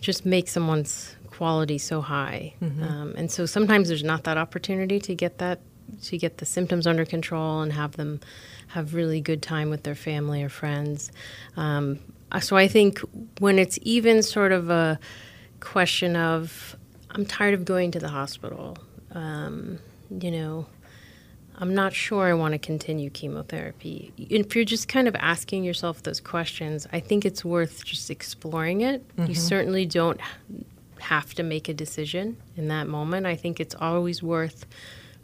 [0.00, 2.54] just make someone's quality so high.
[2.62, 2.82] Mm-hmm.
[2.82, 5.60] Um, and so sometimes there's not that opportunity to get that
[6.04, 8.20] to get the symptoms under control and have them
[8.68, 11.12] have really good time with their family or friends.
[11.56, 11.98] Um,
[12.40, 13.00] so I think
[13.38, 14.98] when it's even sort of a
[15.60, 16.76] question of,
[17.10, 18.76] I'm tired of going to the hospital,
[19.12, 19.78] um,
[20.10, 20.66] you know,
[21.60, 24.12] I'm not sure I want to continue chemotherapy.
[24.16, 28.82] If you're just kind of asking yourself those questions, I think it's worth just exploring
[28.82, 29.06] it.
[29.16, 29.30] Mm-hmm.
[29.30, 30.20] You certainly don't
[31.00, 33.26] have to make a decision in that moment.
[33.26, 34.66] I think it's always worth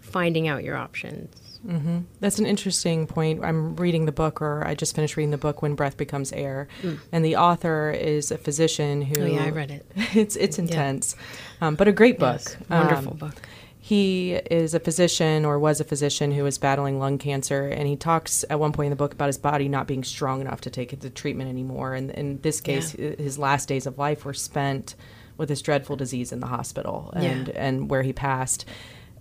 [0.04, 1.58] finding out your options.
[1.66, 2.00] Mm-hmm.
[2.20, 3.42] That's an interesting point.
[3.42, 6.68] I'm reading the book, or I just finished reading the book, "When Breath Becomes Air,"
[6.82, 6.98] mm.
[7.10, 9.22] and the author is a physician who.
[9.22, 9.86] Oh yeah, I read it.
[10.14, 11.16] it's it's intense,
[11.60, 11.68] yeah.
[11.68, 12.42] um, but a great book.
[12.44, 13.34] Yes, wonderful um, book.
[13.78, 17.96] He is a physician, or was a physician, who was battling lung cancer, and he
[17.96, 20.70] talks at one point in the book about his body not being strong enough to
[20.70, 21.94] take the treatment anymore.
[21.94, 23.10] And in this case, yeah.
[23.16, 24.94] his last days of life were spent
[25.36, 27.54] with this dreadful disease in the hospital, and yeah.
[27.56, 28.66] and where he passed.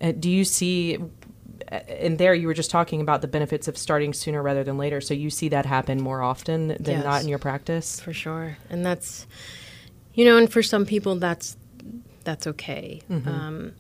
[0.04, 1.00] Uh, do you see
[1.72, 5.02] and there you were just talking about the benefits of starting sooner rather than later.
[5.02, 8.00] So you see that happen more often than yes, not in your practice?
[8.00, 8.58] For sure.
[8.70, 9.26] And that's,
[10.14, 11.58] you know, and for some people that's
[12.24, 13.02] that's okay.
[13.10, 13.28] Mm-hmm.
[13.28, 13.72] Um,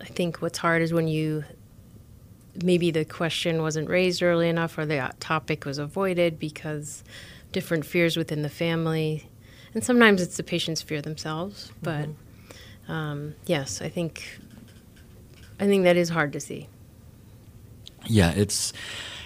[0.00, 1.44] I think what's hard is when you
[2.62, 7.04] maybe the question wasn't raised early enough or the topic was avoided because
[7.52, 9.28] different fears within the family.
[9.74, 12.92] And sometimes it's the patients fear themselves, but mm-hmm.
[12.92, 14.40] um, yes, I think
[15.58, 16.68] I think that is hard to see.
[18.06, 18.72] Yeah, it's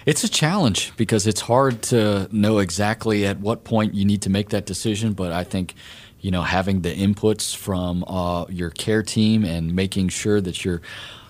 [0.05, 4.29] it's a challenge because it's hard to know exactly at what point you need to
[4.29, 5.13] make that decision.
[5.13, 5.75] But I think
[6.19, 10.81] you know having the inputs from uh, your care team and making sure that you're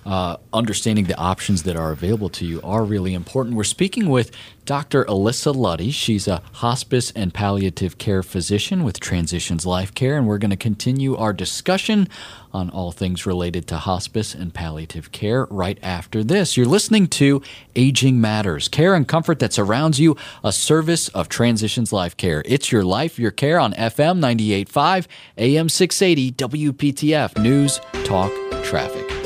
[0.06, 3.56] uh, understanding the options that are available to you are really important.
[3.56, 4.32] We're speaking with
[4.66, 5.04] Dr.
[5.06, 5.92] Alyssa Luddy.
[5.92, 10.58] She's a hospice and palliative care physician with Transitions Life Care, and we're going to
[10.58, 12.08] continue our discussion
[12.54, 16.58] on all things related to hospice and palliative care right after this.
[16.58, 17.42] You're listening to
[17.76, 22.44] Aging Matters, care and comfort that surrounds you, a service of Transitions Life Care.
[22.46, 28.32] It's your life, your care on FM 98.5, AM 680, WPTF News, Talk,
[28.64, 29.21] Traffic.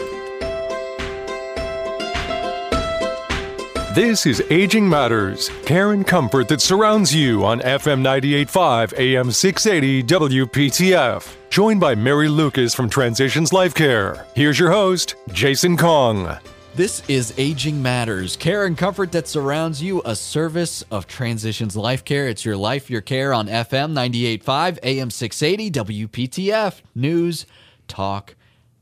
[3.95, 10.03] This is Aging Matters, care and comfort that surrounds you on FM 98.5 AM 680
[10.03, 11.33] WPTF.
[11.49, 14.27] Joined by Mary Lucas from Transitions Life Care.
[14.35, 16.37] Here's your host, Jason Kong.
[16.75, 22.03] This is Aging Matters, care and comfort that surrounds you, a service of Transitions Life
[22.03, 22.27] Care.
[22.27, 25.71] It's your life, your care on FM 98.5 AM 680
[26.07, 26.81] WPTF.
[26.95, 27.45] News,
[27.87, 28.35] talk,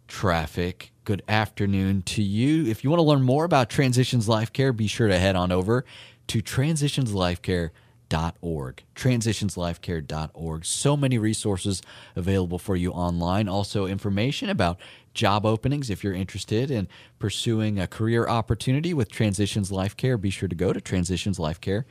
[0.07, 2.65] traffic good afternoon to you.
[2.65, 5.51] If you want to learn more about Transitions Life Care, be sure to head on
[5.51, 5.85] over
[6.27, 8.83] to transitionslifecare.org.
[8.95, 10.65] Transitionslifecare.org.
[10.65, 11.81] So many resources
[12.15, 13.49] available for you online.
[13.49, 14.79] Also, information about
[15.13, 15.89] job openings.
[15.89, 16.87] If you're interested in
[17.19, 21.85] pursuing a career opportunity with Transitions Life Care, be sure to go to transitionslifecare.org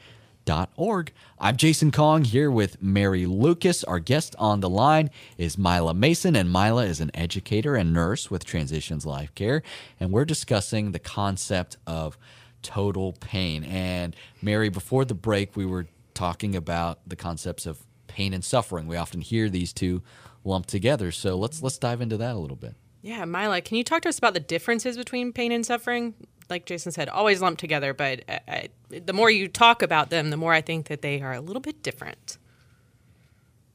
[0.76, 1.12] org.
[1.38, 3.84] I'm Jason Kong here with Mary Lucas.
[3.84, 8.30] Our guest on the line is Mila Mason, and Mila is an educator and nurse
[8.30, 9.62] with Transitions Life Care.
[10.00, 12.18] And we're discussing the concept of
[12.62, 13.64] total pain.
[13.64, 18.86] And Mary, before the break, we were talking about the concepts of pain and suffering.
[18.86, 20.02] We often hear these two
[20.44, 21.12] lumped together.
[21.12, 22.74] So let's let's dive into that a little bit.
[23.00, 26.14] Yeah, Mila, can you talk to us about the differences between pain and suffering?
[26.50, 27.94] Like Jason said, always lumped together.
[27.94, 31.20] But I, I, the more you talk about them, the more I think that they
[31.20, 32.38] are a little bit different.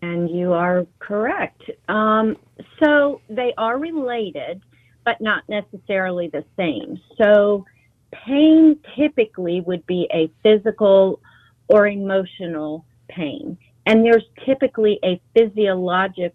[0.02, 1.64] And you are correct.
[1.88, 2.38] Um,
[2.84, 4.62] so they are related,
[5.04, 7.00] but not necessarily the same.
[7.18, 7.66] So
[8.12, 11.20] pain typically would be a physical
[11.68, 13.58] or emotional pain.
[13.86, 16.34] And there's typically a physiologic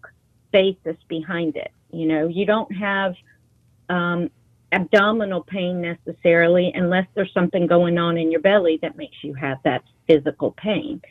[0.51, 1.71] basis behind it.
[1.91, 3.15] You know, you don't have
[3.89, 4.29] um,
[4.73, 9.57] abdominal pain necessarily unless there's something going on in your belly that makes you have
[9.63, 11.01] that physical pain.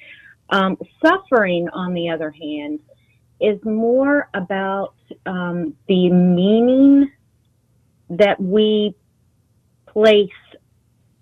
[0.51, 2.81] Um, suffering, on the other hand,
[3.40, 4.94] is more about
[5.27, 7.10] um, the meaning
[8.10, 8.94] that we
[9.87, 10.29] place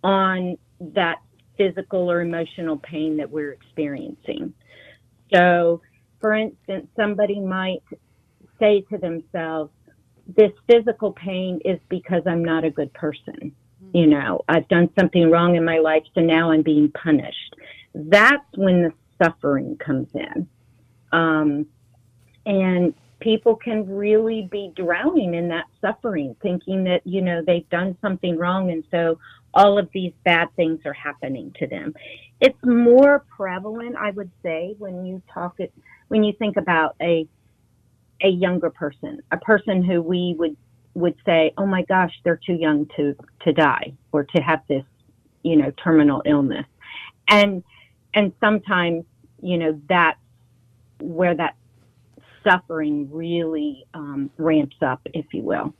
[0.03, 1.18] on that
[1.57, 4.53] physical or emotional pain that we're experiencing.
[5.32, 5.82] So,
[6.20, 7.82] for instance, somebody might
[8.59, 9.70] say to themselves,
[10.37, 13.53] this physical pain is because I'm not a good person.
[13.93, 17.57] You know, I've done something wrong in my life, so now I'm being punished.
[17.95, 20.49] that's when the suffering comes in.
[21.12, 21.66] Um,
[22.47, 27.97] and people can really be drowning in that suffering, thinking that, you know, they've done
[28.01, 28.70] something wrong.
[28.70, 29.18] And so
[29.53, 31.95] all of these bad things are happening to them.
[32.41, 35.72] It's more prevalent, I would say, when you talk it,
[36.09, 37.26] when you think about a,
[38.23, 40.57] a younger person, a person who we would,
[40.95, 44.85] would say, oh my gosh, they're too young to, to die or to have this,
[45.43, 46.66] you know, terminal illness.
[47.29, 47.62] And,
[48.14, 49.05] and sometimes,
[49.43, 50.18] you know, that's
[51.01, 51.57] where that
[52.45, 55.75] suffering really um, ramps up, if you will.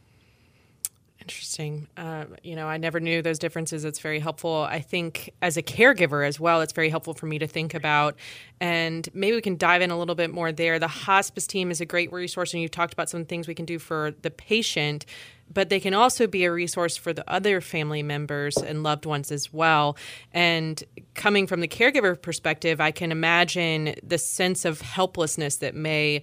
[1.31, 1.87] Interesting.
[1.97, 3.85] Uh, you know, I never knew those differences.
[3.85, 4.67] It's very helpful.
[4.69, 8.17] I think as a caregiver as well, it's very helpful for me to think about.
[8.61, 10.81] And maybe we can dive in a little bit more there.
[10.81, 13.65] The hospice team is a great resource, and you've talked about some things we can
[13.65, 15.07] do for the patient,
[15.55, 19.31] but they can also be a resource for the other family members and loved ones
[19.31, 19.97] as well.
[20.33, 20.83] And
[21.15, 26.23] coming from the caregiver perspective, I can imagine the sense of helplessness that may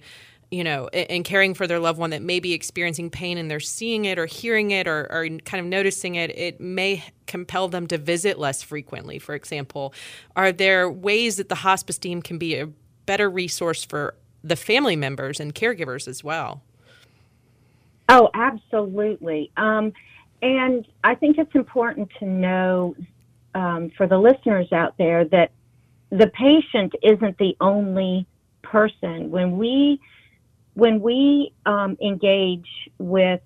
[0.50, 3.60] you know, and caring for their loved one that may be experiencing pain and they're
[3.60, 7.86] seeing it or hearing it or, or, kind of noticing it, it may compel them
[7.86, 9.92] to visit less frequently, for example.
[10.34, 12.68] Are there ways that the hospice team can be a
[13.04, 16.62] better resource for the family members and caregivers as well?
[18.08, 19.50] Oh, absolutely.
[19.58, 19.92] Um,
[20.40, 22.96] and I think it's important to know
[23.54, 25.50] um, for the listeners out there that
[26.10, 28.26] the patient isn't the only
[28.62, 29.30] person.
[29.30, 30.00] When we
[30.78, 32.68] when we um, engage
[32.98, 33.40] with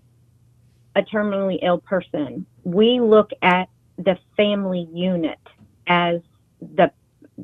[0.94, 5.38] a terminally ill person, we look at the family unit
[5.86, 6.20] as
[6.60, 6.92] the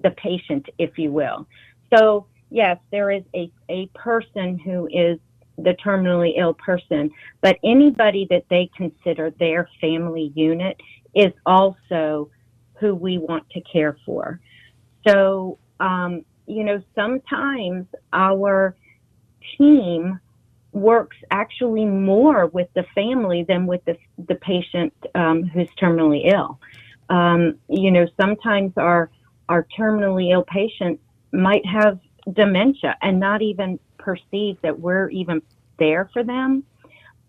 [0.02, 1.48] the patient, if you will.
[1.90, 5.18] So yes, there is a, a person who is
[5.56, 7.10] the terminally ill person,
[7.40, 10.78] but anybody that they consider their family unit
[11.14, 12.30] is also
[12.74, 14.38] who we want to care for.
[15.06, 18.76] So, um, you know, sometimes our
[19.56, 20.20] team
[20.72, 23.96] works actually more with the family than with the,
[24.28, 26.58] the patient um, who's terminally ill.
[27.08, 29.10] Um, you know, sometimes our
[29.48, 31.98] our terminally ill patients might have
[32.34, 35.40] dementia and not even perceive that we're even
[35.78, 36.64] there for them,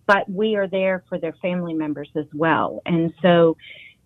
[0.05, 2.81] but we are there for their family members as well.
[2.85, 3.55] And so,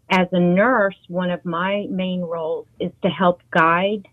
[0.09, 4.07] as a nurse, one of my main roles is to help guide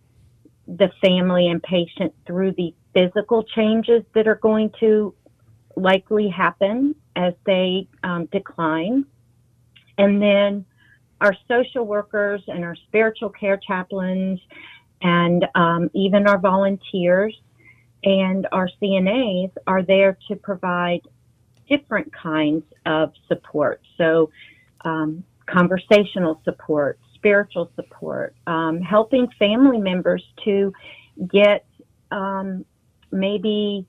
[0.66, 5.14] the family and patient through the physical changes that are going to
[5.76, 9.04] likely happen as they um, decline.
[9.98, 10.64] And then
[11.20, 14.40] our social workers and our spiritual care chaplains
[15.02, 17.34] and um, even our volunteers
[18.04, 21.00] and our CNAs are there to provide
[21.68, 23.80] different kinds of support.
[23.96, 24.30] So,
[24.84, 30.72] um, conversational support, spiritual support, um, helping family members to
[31.30, 31.66] get
[32.10, 32.64] um,
[33.12, 33.86] maybe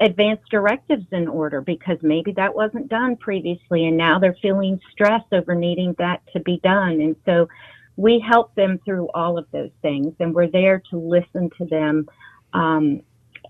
[0.00, 5.22] advance directives in order because maybe that wasn't done previously and now they're feeling stress
[5.32, 7.00] over needing that to be done.
[7.00, 7.48] And so
[7.96, 12.08] we help them through all of those things and we're there to listen to them
[12.54, 13.02] um,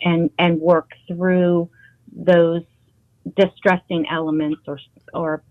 [0.03, 1.71] and, and work through
[2.13, 2.63] those
[3.37, 4.81] distressing elements or,
[5.15, 5.45] or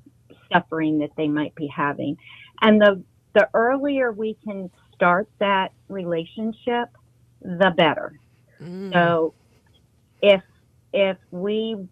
[0.52, 2.18] suffering that they might be having.
[2.62, 3.02] And the,
[3.34, 6.90] the earlier we can start that relationship,
[7.42, 8.20] the better.
[8.62, 8.94] Mm.
[8.94, 9.34] So
[10.22, 10.42] if
[10.94, 11.88] if we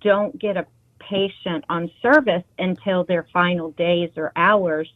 [0.00, 0.66] don't get a
[0.98, 4.92] patient on service until their final days or hours,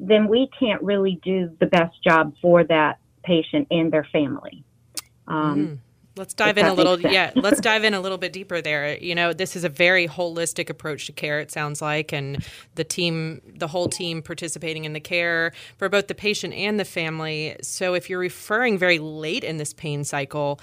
[0.00, 4.64] then we can't really do the best job for that patient and their family.
[5.26, 5.78] Um, mm.
[6.16, 7.00] Let's dive in a little.
[7.00, 8.96] Yeah, let's dive in a little bit deeper there.
[8.98, 11.40] You know, this is a very holistic approach to care.
[11.40, 12.46] It sounds like, and
[12.76, 16.84] the team, the whole team, participating in the care for both the patient and the
[16.84, 17.56] family.
[17.62, 20.60] So, if you're referring very late in this pain cycle,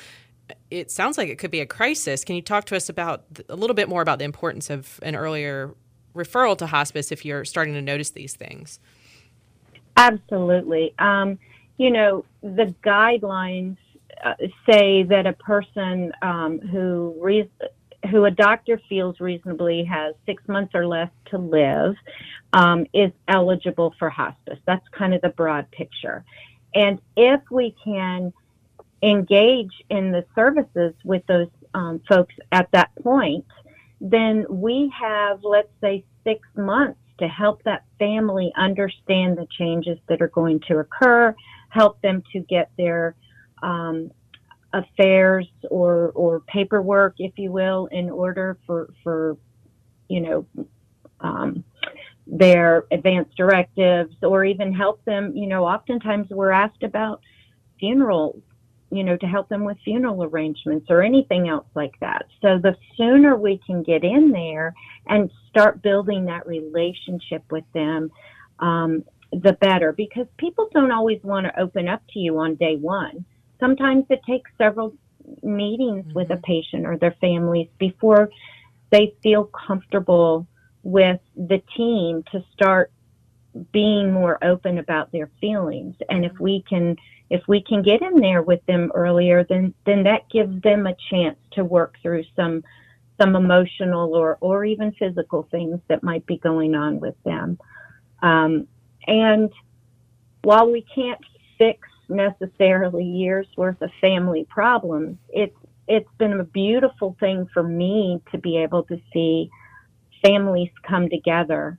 [0.69, 2.23] it sounds like it could be a crisis.
[2.23, 5.17] Can you talk to us about a little bit more about the importance of an
[5.17, 5.75] earlier
[6.15, 8.79] referral to hospice if you're starting to notice these things?
[9.97, 10.93] Absolutely.
[10.97, 11.39] Um,
[11.77, 13.77] you know, the guidelines
[14.69, 17.49] say that a person um, who re-
[18.09, 21.95] who a doctor feels reasonably has six months or less to live
[22.53, 24.57] um, is eligible for hospice.
[24.65, 26.25] That's kind of the broad picture.
[26.73, 28.33] And if we can
[29.03, 33.45] engage in the services with those um, folks at that point,
[33.99, 40.21] then we have, let's say, six months to help that family understand the changes that
[40.21, 41.35] are going to occur,
[41.69, 43.15] help them to get their
[43.61, 44.11] um,
[44.73, 49.37] affairs or, or paperwork, if you will, in order for, for
[50.07, 50.45] you know,
[51.19, 51.63] um,
[52.27, 55.35] their advanced directives or even help them.
[55.35, 57.21] You know, oftentimes we're asked about
[57.79, 58.41] funerals,
[58.91, 62.25] you know, to help them with funeral arrangements or anything else like that.
[62.41, 64.73] So the sooner we can get in there
[65.07, 68.11] and start building that relationship with them,
[68.59, 72.75] um, the better because people don't always want to open up to you on day
[72.75, 73.25] one.
[73.61, 74.93] Sometimes it takes several
[75.43, 76.13] meetings mm-hmm.
[76.13, 76.43] with a mm-hmm.
[76.43, 78.29] patient or their families before
[78.89, 80.45] they feel comfortable
[80.83, 82.91] with the team to start
[83.71, 86.95] being more open about their feelings and if we can
[87.29, 90.95] if we can get in there with them earlier then then that gives them a
[91.09, 92.63] chance to work through some
[93.19, 97.59] some emotional or or even physical things that might be going on with them
[98.23, 98.65] um,
[99.05, 99.51] and
[100.43, 101.19] while we can't
[101.57, 105.55] fix necessarily years worth of family problems it's
[105.87, 109.49] it's been a beautiful thing for me to be able to see
[110.23, 111.77] families come together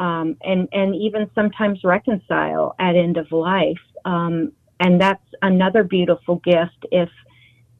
[0.00, 3.78] um, and and even sometimes reconcile at end of life.
[4.04, 7.10] Um, and that's another beautiful gift if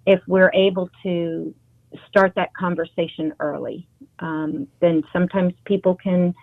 [0.07, 1.55] if we're able to
[2.09, 3.88] start that conversation early.
[4.18, 6.34] Um, then sometimes people can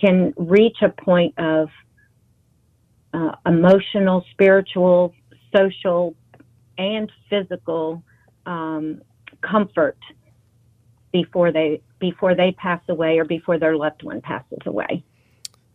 [0.00, 1.68] can reach a point of
[3.16, 5.14] uh, emotional, spiritual,
[5.54, 6.14] social,
[6.76, 8.02] and physical
[8.44, 9.00] um,
[9.40, 9.96] comfort
[11.12, 15.02] before they before they pass away or before their loved one passes away.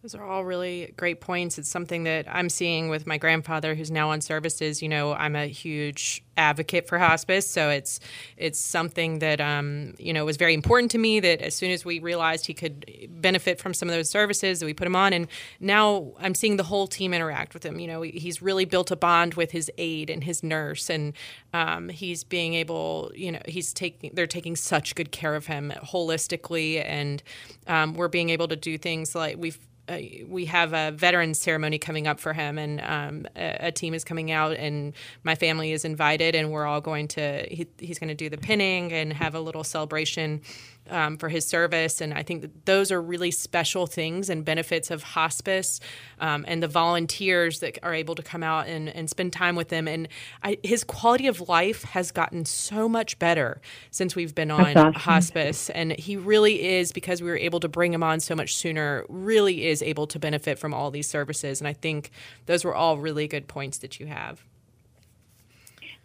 [0.02, 1.60] Those are all really great points.
[1.60, 4.82] It's something that I'm seeing with my grandfather who's now on services.
[4.82, 7.99] You know, I'm a huge advocate for hospice, so it's
[8.36, 11.20] it's something that um, you know was very important to me.
[11.20, 14.66] That as soon as we realized he could benefit from some of those services, that
[14.66, 15.28] we put him on, and
[15.60, 17.80] now I'm seeing the whole team interact with him.
[17.80, 21.14] You know, he's really built a bond with his aide and his nurse, and
[21.54, 25.72] um, he's being able, you know, he's taking they're taking such good care of him
[25.84, 27.22] holistically, and
[27.68, 29.60] um, we're being able to do things like we've
[29.92, 33.94] uh, we have a veterans ceremony coming up for him, and um, a, a, team
[33.94, 37.46] is coming out, and my family is invited, and we're all going to.
[37.50, 40.42] He, he's going to do the pinning and have a little celebration
[40.90, 42.02] um, for his service.
[42.02, 45.80] And I think that those are really special things and benefits of hospice
[46.20, 49.70] um, and the volunteers that are able to come out and, and spend time with
[49.70, 49.88] them.
[49.88, 50.08] And
[50.44, 54.94] I, his quality of life has gotten so much better since we've been on awesome.
[54.94, 55.70] hospice.
[55.70, 59.06] And he really is, because we were able to bring him on so much sooner,
[59.08, 61.62] really is able to benefit from all these services.
[61.62, 62.12] And I think
[62.48, 64.44] those were all really good points that you have.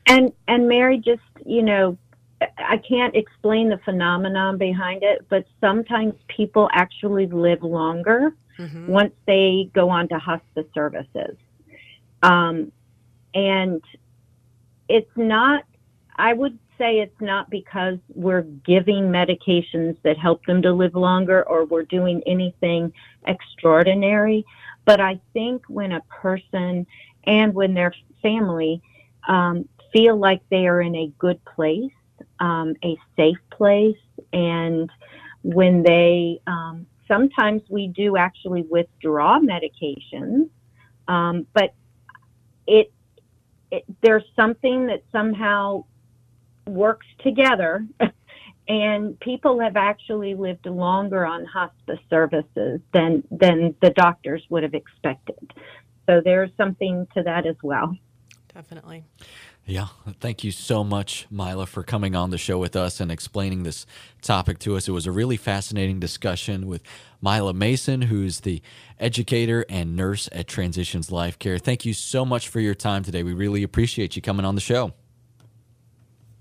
[0.08, 1.98] And and Mary, just you know,
[2.58, 8.86] I can't explain the phenomenon behind it, but sometimes people actually live longer mm-hmm.
[8.86, 11.36] once they go on to hospice services.
[12.22, 12.72] Um,
[13.34, 13.82] and
[14.88, 15.64] it's not,
[16.16, 21.46] I would say it's not because we're giving medications that help them to live longer
[21.48, 22.92] or we're doing anything
[23.26, 24.44] extraordinary.
[24.84, 26.86] But I think when a person
[27.24, 28.82] and when their family
[29.26, 31.92] um, feel like they are in a good place,
[32.40, 33.96] um, a safe place.
[34.32, 34.90] And
[35.42, 40.48] when they, um, sometimes we do actually withdraw medications,
[41.08, 41.74] um, but
[42.66, 42.92] it,
[43.70, 45.84] it, there's something that somehow
[46.66, 47.86] works together.
[48.68, 54.74] and people have actually lived longer on hospice services than than the doctors would have
[54.74, 55.52] expected.
[56.06, 57.96] So there's something to that as well.
[58.56, 59.04] Definitely.
[59.66, 59.88] Yeah,
[60.18, 63.84] thank you so much, Mila, for coming on the show with us and explaining this
[64.22, 64.88] topic to us.
[64.88, 66.82] It was a really fascinating discussion with
[67.20, 68.62] Mila Mason, who's the
[68.98, 71.58] educator and nurse at Transitions Life Care.
[71.58, 73.22] Thank you so much for your time today.
[73.22, 74.94] We really appreciate you coming on the show.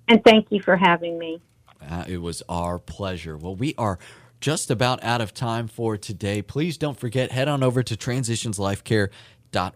[0.07, 1.41] And thank you for having me.
[1.81, 3.35] Uh, it was our pleasure.
[3.35, 3.99] Well, we are
[4.39, 6.41] just about out of time for today.
[6.41, 9.09] Please don't forget, head on over to Transitions Life Care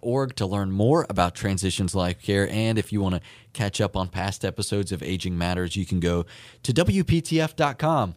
[0.01, 2.49] org to learn more about Transitions Life Care.
[2.49, 3.21] And if you want to
[3.53, 6.25] catch up on past episodes of Aging Matters, you can go
[6.63, 8.15] to WPTF.com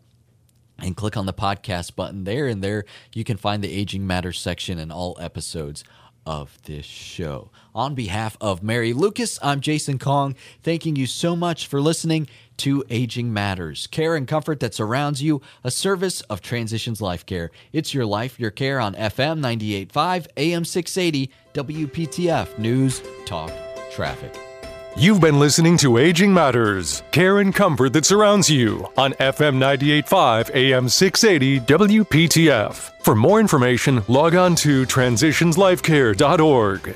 [0.79, 2.47] and click on the podcast button there.
[2.47, 2.85] And there
[3.15, 5.85] you can find the Aging Matters section and all episodes
[6.27, 7.51] of this show.
[7.75, 12.85] On behalf of Mary Lucas, I'm Jason Kong, thanking you so much for listening to
[12.91, 17.51] Aging Matters, care and comfort that surrounds you, a service of Transitions Life Care.
[17.73, 23.53] It's your life, your care on FM 98.5, AM 680, WPTF News, Talk,
[23.91, 24.52] Traffic.
[24.95, 30.55] You've been listening to Aging Matters, care and comfort that surrounds you on FM 98.5
[30.55, 32.91] AM 680 WPTF.
[33.01, 36.95] For more information, log on to transitionslifecare.org.